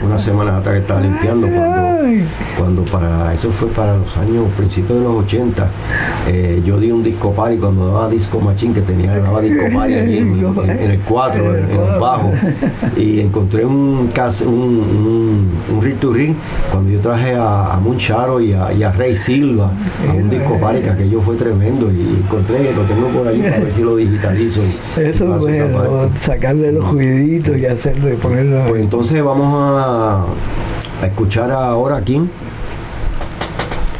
una 0.04 0.18
semana 0.18 0.58
atrás 0.58 0.76
que 0.76 0.82
estaba 0.82 1.02
limpiando 1.02 1.48
cuando, 1.48 2.26
cuando 2.58 2.86
para 2.86 3.34
eso 3.34 3.52
fue 3.52 3.68
para 3.70 3.98
los 3.98 4.16
años 4.18 4.46
principios 4.56 5.00
de 5.00 5.04
los 5.04 5.26
80 5.26 5.70
eh, 6.28 6.62
yo 6.66 6.80
di 6.80 6.92
un 6.92 7.04
disco 7.04 7.32
party 7.32 7.58
cuando 7.58 7.88
daba 7.88 8.10
disco 8.10 8.40
machín 8.40 8.74
que 8.74 8.82
tenía 8.82 9.18
daba 9.20 9.42
disco 9.42 9.66
party 9.74 9.94
allí 9.94 10.18
en, 10.18 10.40
el 10.70 11.00
4 11.00 11.58
en, 11.58 11.70
el 11.70 12.00
bajo 12.00 12.32
y 12.98 13.20
encontré 13.20 13.66
un 13.66 13.73
un, 13.74 14.10
un, 14.48 15.50
un, 15.72 15.82
ring 15.82 15.98
to 15.98 16.12
ring 16.12 16.36
cuando 16.72 16.90
yo 16.90 17.00
traje 17.00 17.36
a, 17.36 17.74
a 17.74 17.80
Muncharo 17.80 18.40
y 18.42 18.54
a, 18.54 18.74
y 18.74 18.84
a 18.84 18.92
Rey 18.92 19.16
Silva 19.16 19.72
a 20.10 20.14
un 20.14 20.30
disco 20.30 20.60
que 20.60 20.90
aquello 20.90 21.22
fue 21.22 21.36
tremendo 21.36 21.92
y 21.92 22.22
encontré, 22.24 22.74
lo 22.74 22.84
tengo 22.84 23.08
por 23.10 23.28
ahí 23.28 23.42
para 23.42 23.60
ver 23.60 23.74
si 23.74 23.82
lo 23.82 23.96
digitalizo. 23.96 24.62
Eso 25.00 25.36
es 25.36 25.42
bueno, 25.42 26.10
sacarle 26.14 26.72
los 26.72 26.86
juiditos 26.86 27.58
y 27.58 27.66
hacerlo 27.66 28.12
y 28.12 28.16
ponerlo. 28.16 28.66
Pues 28.68 28.82
entonces 28.82 29.24
vamos 29.24 29.54
a, 29.54 30.26
a 31.02 31.06
escuchar 31.08 31.52
ahora 31.52 31.98
a 31.98 32.02
quién. 32.02 32.30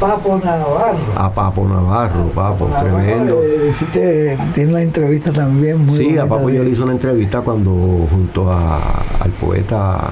Papo 0.04 0.38
Navarro. 0.44 0.98
A 1.16 1.32
Papo 1.32 1.66
Navarro, 1.66 2.26
Papo, 2.34 2.66
tremendo. 2.78 3.40
Eh, 3.42 4.36
tiene 4.54 4.72
una 4.72 4.82
entrevista 4.82 5.32
también 5.32 5.82
muy 5.84 5.96
Sí, 5.96 6.18
a 6.18 6.26
Papo 6.26 6.50
yo 6.50 6.62
le 6.62 6.70
hice 6.70 6.82
una 6.82 6.92
entrevista 6.92 7.40
cuando 7.40 8.06
junto 8.10 8.52
a, 8.52 8.76
al 9.20 9.30
poeta, 9.40 10.10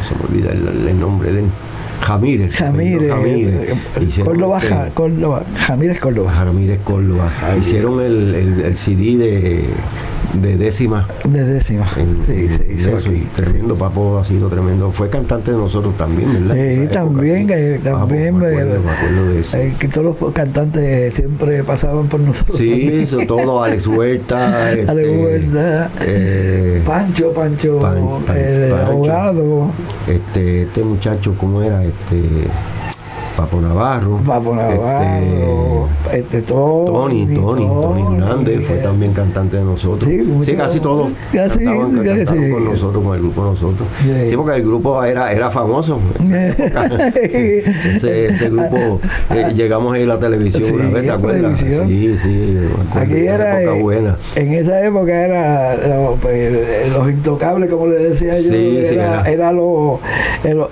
se 0.00 0.14
me 0.14 0.22
olvida 0.22 0.52
el, 0.52 1.00
nombre 1.00 1.32
de 1.32 1.40
él. 1.40 1.46
Jamírez. 2.02 2.56
Jamírez. 2.56 3.10
Jamírez. 3.10 3.70
Eh, 3.70 4.22
Córdoba, 4.24 4.58
este 4.58 4.74
Córdoba, 4.94 5.42
Jamírez 5.66 5.98
Córdoba. 5.98 6.30
Jamírez 6.30 6.80
Córdoba. 6.84 7.30
Hicieron 7.60 8.00
el, 8.00 8.34
el, 8.34 8.60
el 8.60 8.76
CD 8.76 9.16
de 9.16 9.64
de 10.34 10.56
décima. 10.56 11.06
De 11.24 11.44
décima. 11.44 11.86
sí, 12.26 12.48
sí, 12.48 13.28
Tremendo, 13.34 13.76
Papo 13.76 14.18
ha 14.18 14.24
sido 14.24 14.48
tremendo. 14.48 14.92
Fue 14.92 15.08
cantante 15.10 15.50
de 15.50 15.56
nosotros 15.56 15.96
también, 15.96 16.32
¿verdad? 16.32 16.54
Sí, 16.54 16.88
también, 16.88 17.46
que, 17.46 17.80
también. 17.82 18.36
me 18.36 18.46
acuerdo, 18.48 19.26
de 19.28 19.40
eso. 19.40 19.58
Eh, 19.58 19.74
que 19.78 19.88
todos 19.88 20.20
los 20.20 20.32
cantantes 20.32 21.14
siempre 21.14 21.64
pasaban 21.64 22.08
por 22.08 22.20
nosotros. 22.20 22.56
Sí, 22.56 23.00
eso 23.02 23.18
todo, 23.26 23.62
Alex 23.62 23.86
Huerta. 23.86 24.68
Alex 24.70 24.88
este, 24.88 25.18
Huerta. 25.18 25.90
Eh, 26.00 26.82
Pancho, 26.84 27.32
Pancho, 27.32 27.80
el 28.34 28.72
abogado. 28.72 29.70
Este, 30.06 30.62
este 30.62 30.84
muchacho, 30.84 31.34
¿cómo 31.38 31.62
era? 31.62 31.84
Este 31.84 32.20
Papo 33.36 33.60
Navarro. 33.60 34.18
Papo 34.26 34.54
Navarro. 34.54 35.88
Este, 36.06 36.38
este 36.38 36.42
Tony, 36.42 37.26
Tony, 37.26 37.66
Tony, 37.66 38.02
Hernández 38.02 38.66
fue 38.66 38.76
también 38.78 39.12
cantante 39.12 39.58
de 39.58 39.64
nosotros. 39.64 40.10
Sí, 40.42 40.54
casi 40.54 40.80
todos 40.80 41.12
casi, 41.32 41.64
cantaban, 41.64 41.96
con 42.50 42.64
nosotros, 42.64 43.04
con 43.04 43.14
el 43.14 43.20
grupo 43.20 43.44
de 43.44 43.50
nosotros. 43.50 43.88
Sí, 44.28 44.36
porque 44.36 44.56
el 44.56 44.62
grupo 44.62 45.02
era, 45.04 45.32
era 45.32 45.50
famoso. 45.50 46.00
ese, 47.14 48.26
ese, 48.26 48.50
grupo, 48.50 49.00
eh, 49.30 49.52
llegamos 49.54 49.92
a 49.94 49.98
ir 49.98 50.04
a 50.04 50.14
la 50.14 50.18
televisión 50.18 50.80
una 50.80 50.90
vez, 50.90 51.04
¿te 51.04 51.10
acuerdas? 51.10 51.58
Sí, 51.58 52.18
sí. 52.18 52.58
Aquí 52.94 53.26
era, 53.26 53.62
época 53.62 53.80
buena. 53.80 54.18
en 54.34 54.52
esa 54.54 54.84
época 54.84 55.12
era 55.12 55.76
pues, 56.20 56.92
los 56.92 57.10
intocables, 57.10 57.70
como 57.70 57.86
le 57.86 57.96
decía 57.96 58.38
yo, 58.40 58.52
era, 58.52 59.22
era, 59.30 59.52
los, 59.52 60.00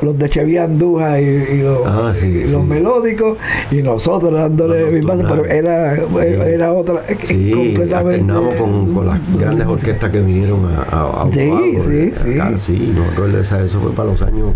los 0.02 0.18
de 0.18 0.28
Chevy 0.28 0.56
Andújar 0.56 1.22
y, 1.22 1.62
los, 1.62 1.82
ah, 1.86 2.12
sí, 2.14 2.44
los 2.48 2.64
melódicos 2.64 3.38
y 3.70 3.76
nosotros 3.82 4.32
dándole 4.32 4.90
mi 4.90 5.06
paso, 5.06 5.22
pero 5.28 5.44
era, 5.44 5.94
era 5.94 6.72
otra. 6.72 7.02
Sí, 7.24 7.52
completamente. 7.52 8.32
con, 8.58 8.94
con 8.94 9.06
las 9.06 9.20
grandes 9.38 9.66
orquestas 9.66 10.10
que 10.10 10.20
vinieron 10.20 10.66
a, 10.66 11.22
a, 11.22 11.32
Sí, 11.32 11.50
sí, 11.84 12.10
sí. 12.10 12.38
sí, 12.56 12.94
eso 13.42 13.80
fue 13.80 13.92
para 13.92 14.10
los 14.10 14.22
años 14.22 14.54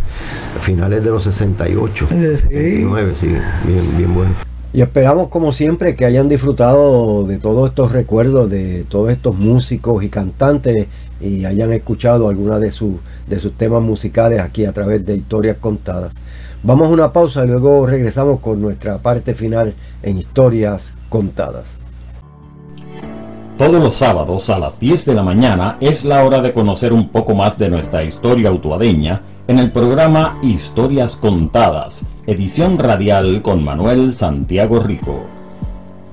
finales 0.60 1.02
de 1.04 1.10
los 1.10 1.22
68, 1.24 2.06
sí. 2.10 2.14
69, 2.16 3.12
sí, 3.14 3.26
bien, 3.26 3.96
bien 3.96 4.14
bueno. 4.14 4.30
Y 4.74 4.80
esperamos 4.80 5.28
como 5.28 5.52
siempre 5.52 5.94
que 5.96 6.06
hayan 6.06 6.28
disfrutado 6.28 7.24
de 7.26 7.38
todos 7.38 7.68
estos 7.68 7.92
recuerdos 7.92 8.50
de 8.50 8.84
todos 8.88 9.10
estos 9.10 9.36
músicos 9.36 10.02
y 10.02 10.08
cantantes 10.08 10.86
y 11.20 11.44
hayan 11.44 11.72
escuchado 11.72 12.28
alguna 12.28 12.58
de 12.58 12.70
sus 12.70 12.94
de 13.28 13.38
sus 13.38 13.52
temas 13.52 13.82
musicales 13.82 14.40
aquí 14.40 14.64
a 14.64 14.72
través 14.72 15.04
de 15.06 15.14
historias 15.16 15.56
contadas. 15.58 16.14
Vamos 16.64 16.86
a 16.86 16.90
una 16.90 17.12
pausa 17.12 17.44
y 17.44 17.48
luego 17.48 17.86
regresamos 17.86 18.38
con 18.38 18.62
nuestra 18.62 18.98
parte 18.98 19.34
final 19.34 19.74
en 20.02 20.18
historias 20.18 20.92
contadas. 21.08 21.64
Todos 23.58 23.82
los 23.82 23.96
sábados 23.96 24.48
a 24.48 24.58
las 24.58 24.78
10 24.78 25.06
de 25.06 25.14
la 25.14 25.24
mañana 25.24 25.76
es 25.80 26.04
la 26.04 26.24
hora 26.24 26.40
de 26.40 26.52
conocer 26.52 26.92
un 26.92 27.08
poco 27.08 27.34
más 27.34 27.58
de 27.58 27.68
nuestra 27.68 28.04
historia 28.04 28.48
autuadeña 28.48 29.22
en 29.48 29.58
el 29.58 29.72
programa 29.72 30.38
Historias 30.42 31.16
Contadas, 31.16 32.06
edición 32.26 32.78
radial 32.78 33.42
con 33.42 33.64
Manuel 33.64 34.12
Santiago 34.12 34.78
Rico. 34.78 35.41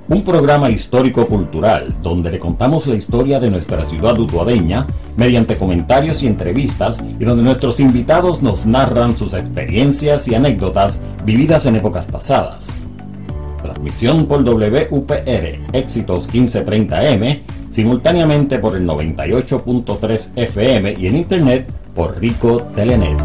Un 0.09 0.23
programa 0.23 0.71
histórico-cultural 0.71 1.95
donde 2.01 2.31
le 2.31 2.39
contamos 2.39 2.87
la 2.87 2.95
historia 2.95 3.39
de 3.39 3.51
nuestra 3.51 3.85
ciudad 3.85 4.17
utuadeña 4.19 4.85
mediante 5.15 5.55
comentarios 5.55 6.23
y 6.23 6.27
entrevistas 6.27 7.03
y 7.19 7.25
donde 7.25 7.43
nuestros 7.43 7.79
invitados 7.79 8.41
nos 8.41 8.65
narran 8.65 9.15
sus 9.15 9.33
experiencias 9.33 10.27
y 10.27 10.35
anécdotas 10.35 11.01
vividas 11.25 11.67
en 11.67 11.75
épocas 11.75 12.07
pasadas. 12.07 12.87
Transmisión 13.61 14.25
por 14.25 14.43
WPR 14.43 15.59
Éxitos 15.73 16.29
1530M, 16.29 17.41
simultáneamente 17.69 18.57
por 18.57 18.75
el 18.75 18.87
98.3 18.87 20.31
FM 20.35 20.95
y 20.97 21.07
en 21.07 21.17
internet 21.17 21.69
por 21.93 22.19
Rico 22.19 22.63
Telenet. 22.75 23.21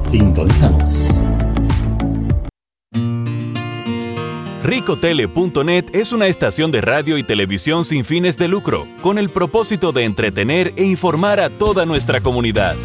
Sintonízanos. 0.00 1.29
Ricotele.net 4.70 5.86
es 5.92 6.12
una 6.12 6.28
estación 6.28 6.70
de 6.70 6.80
radio 6.80 7.18
y 7.18 7.24
televisión 7.24 7.84
sin 7.84 8.04
fines 8.04 8.38
de 8.38 8.46
lucro, 8.46 8.86
con 9.02 9.18
el 9.18 9.28
propósito 9.28 9.90
de 9.90 10.04
entretener 10.04 10.72
e 10.76 10.84
informar 10.84 11.40
a 11.40 11.50
toda 11.50 11.84
nuestra 11.86 12.20
comunidad. 12.20 12.76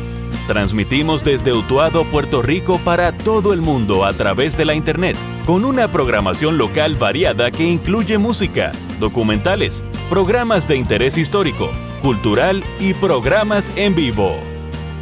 Transmitimos 0.47 1.23
desde 1.23 1.53
Utuado, 1.53 2.03
Puerto 2.05 2.41
Rico 2.41 2.79
para 2.83 3.15
todo 3.15 3.53
el 3.53 3.61
mundo 3.61 4.03
a 4.03 4.13
través 4.13 4.57
de 4.57 4.65
la 4.65 4.73
Internet, 4.73 5.15
con 5.45 5.63
una 5.63 5.91
programación 5.91 6.57
local 6.57 6.95
variada 6.95 7.51
que 7.51 7.65
incluye 7.65 8.17
música, 8.17 8.71
documentales, 8.99 9.83
programas 10.09 10.67
de 10.67 10.77
interés 10.77 11.19
histórico, 11.19 11.69
cultural 12.01 12.63
y 12.79 12.95
programas 12.95 13.71
en 13.75 13.93
vivo. 13.93 14.35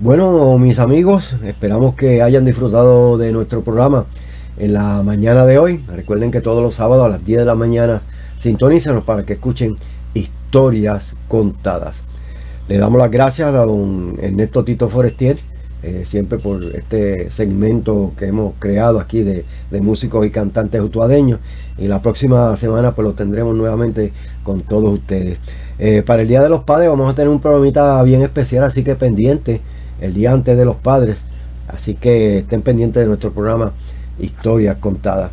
Bueno, 0.00 0.56
mis 0.58 0.78
amigos, 0.78 1.34
esperamos 1.44 1.96
que 1.96 2.22
hayan 2.22 2.44
disfrutado 2.44 3.18
de 3.18 3.32
nuestro 3.32 3.62
programa 3.62 4.04
en 4.56 4.72
la 4.72 5.02
mañana 5.02 5.44
de 5.44 5.58
hoy. 5.58 5.80
Recuerden 5.88 6.30
que 6.30 6.40
todos 6.40 6.62
los 6.62 6.76
sábados 6.76 7.04
a 7.04 7.08
las 7.08 7.24
10 7.24 7.40
de 7.40 7.44
la 7.44 7.56
mañana 7.56 8.02
sintonícenos 8.40 9.02
para 9.02 9.24
que 9.24 9.32
escuchen 9.32 9.76
historias 10.14 11.14
contadas. 11.26 11.96
Le 12.68 12.78
damos 12.78 13.00
las 13.00 13.10
gracias 13.10 13.48
a 13.48 13.64
don 13.64 14.14
Ernesto 14.22 14.62
Tito 14.62 14.88
Forestier, 14.88 15.36
eh, 15.82 16.04
siempre 16.06 16.38
por 16.38 16.62
este 16.76 17.32
segmento 17.32 18.12
que 18.16 18.26
hemos 18.26 18.54
creado 18.60 19.00
aquí 19.00 19.24
de, 19.24 19.44
músicos 19.80 20.24
y 20.24 20.30
cantantes 20.30 20.80
utuadeños. 20.80 21.40
Y 21.76 21.88
la 21.88 22.00
próxima 22.00 22.56
semana 22.56 22.92
pues 22.92 23.04
lo 23.04 23.14
tendremos 23.14 23.56
nuevamente 23.56 24.12
con 24.44 24.60
todos 24.60 24.94
ustedes. 24.94 25.40
Eh, 25.80 26.04
para 26.06 26.22
el 26.22 26.28
Día 26.28 26.40
de 26.40 26.50
los 26.50 26.62
Padres 26.62 26.88
vamos 26.88 27.10
a 27.10 27.16
tener 27.16 27.30
un 27.30 27.40
programita 27.40 28.00
bien 28.04 28.22
especial, 28.22 28.62
así 28.62 28.84
que 28.84 28.94
pendiente 28.94 29.60
el 30.00 30.14
día 30.14 30.32
antes 30.32 30.56
de 30.56 30.64
los 30.64 30.76
padres. 30.76 31.18
Así 31.68 31.94
que 31.94 32.38
estén 32.38 32.62
pendientes 32.62 33.02
de 33.02 33.08
nuestro 33.08 33.30
programa 33.30 33.72
Historias 34.18 34.76
Contadas. 34.76 35.32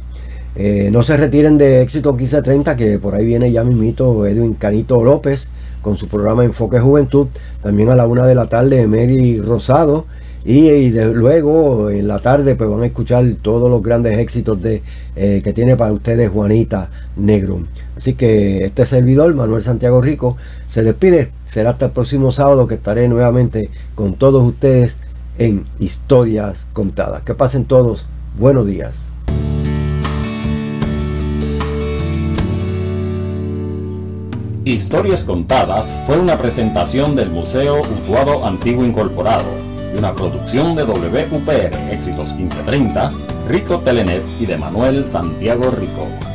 Eh, 0.56 0.90
no 0.92 1.04
se 1.04 1.18
retiren 1.18 1.58
de 1.58 1.82
Éxito 1.82 2.14
1530, 2.14 2.76
que 2.76 2.98
por 3.00 3.16
ahí 3.16 3.26
viene 3.26 3.52
ya 3.52 3.64
mismito 3.64 4.26
Edwin 4.26 4.54
Canito 4.54 5.04
López 5.04 5.48
con 5.82 5.98
su 5.98 6.08
programa 6.08 6.46
Enfoque 6.46 6.80
Juventud. 6.80 7.28
También 7.62 7.90
a 7.90 7.96
la 7.96 8.08
una 8.08 8.26
de 8.26 8.36
la 8.36 8.48
tarde 8.48 8.88
Mary 8.88 9.42
Rosado. 9.42 10.06
Y, 10.46 10.92
luego 10.92 11.90
en 11.90 12.08
la 12.08 12.20
tarde 12.20 12.54
pues 12.54 12.70
van 12.70 12.84
a 12.84 12.86
escuchar 12.86 13.26
todos 13.42 13.68
los 13.68 13.82
grandes 13.82 14.20
éxitos 14.20 14.62
de, 14.62 14.84
eh, 15.16 15.42
que 15.44 15.54
tiene 15.54 15.76
para 15.76 15.92
ustedes 15.92 16.30
Juanita 16.30 16.90
Negro. 17.18 17.62
Así 17.98 18.14
que 18.14 18.66
este 18.66 18.86
servidor, 18.86 19.34
Manuel 19.34 19.64
Santiago 19.64 20.02
Rico, 20.02 20.38
se 20.72 20.84
despide. 20.84 21.30
Será 21.56 21.70
hasta 21.70 21.86
el 21.86 21.92
próximo 21.92 22.34
sábado 22.34 22.68
que 22.68 22.76
estaré 22.76 23.08
nuevamente 23.08 23.70
con 23.96 24.16
todos 24.16 24.44
ustedes 24.44 24.98
en 25.38 25.66
Historias 25.80 26.66
Contadas. 26.74 27.24
Que 27.24 27.34
pasen 27.34 27.64
todos. 27.64 28.06
Buenos 28.38 28.68
días. 28.68 28.94
Historias 34.66 35.24
Contadas 35.24 35.98
fue 36.04 36.20
una 36.20 36.38
presentación 36.38 37.16
del 37.16 37.30
Museo 37.30 37.80
Utuado 37.80 38.46
Antiguo 38.46 38.84
Incorporado 38.84 39.48
y 39.94 39.98
una 39.98 40.14
producción 40.14 40.76
de 40.76 40.84
WPR 40.84 41.90
Éxitos 41.90 42.34
1530, 42.34 43.12
Rico 43.48 43.80
Telenet 43.80 44.24
y 44.42 44.46
de 44.46 44.58
Manuel 44.58 45.06
Santiago 45.06 45.72
Rico. 45.72 46.35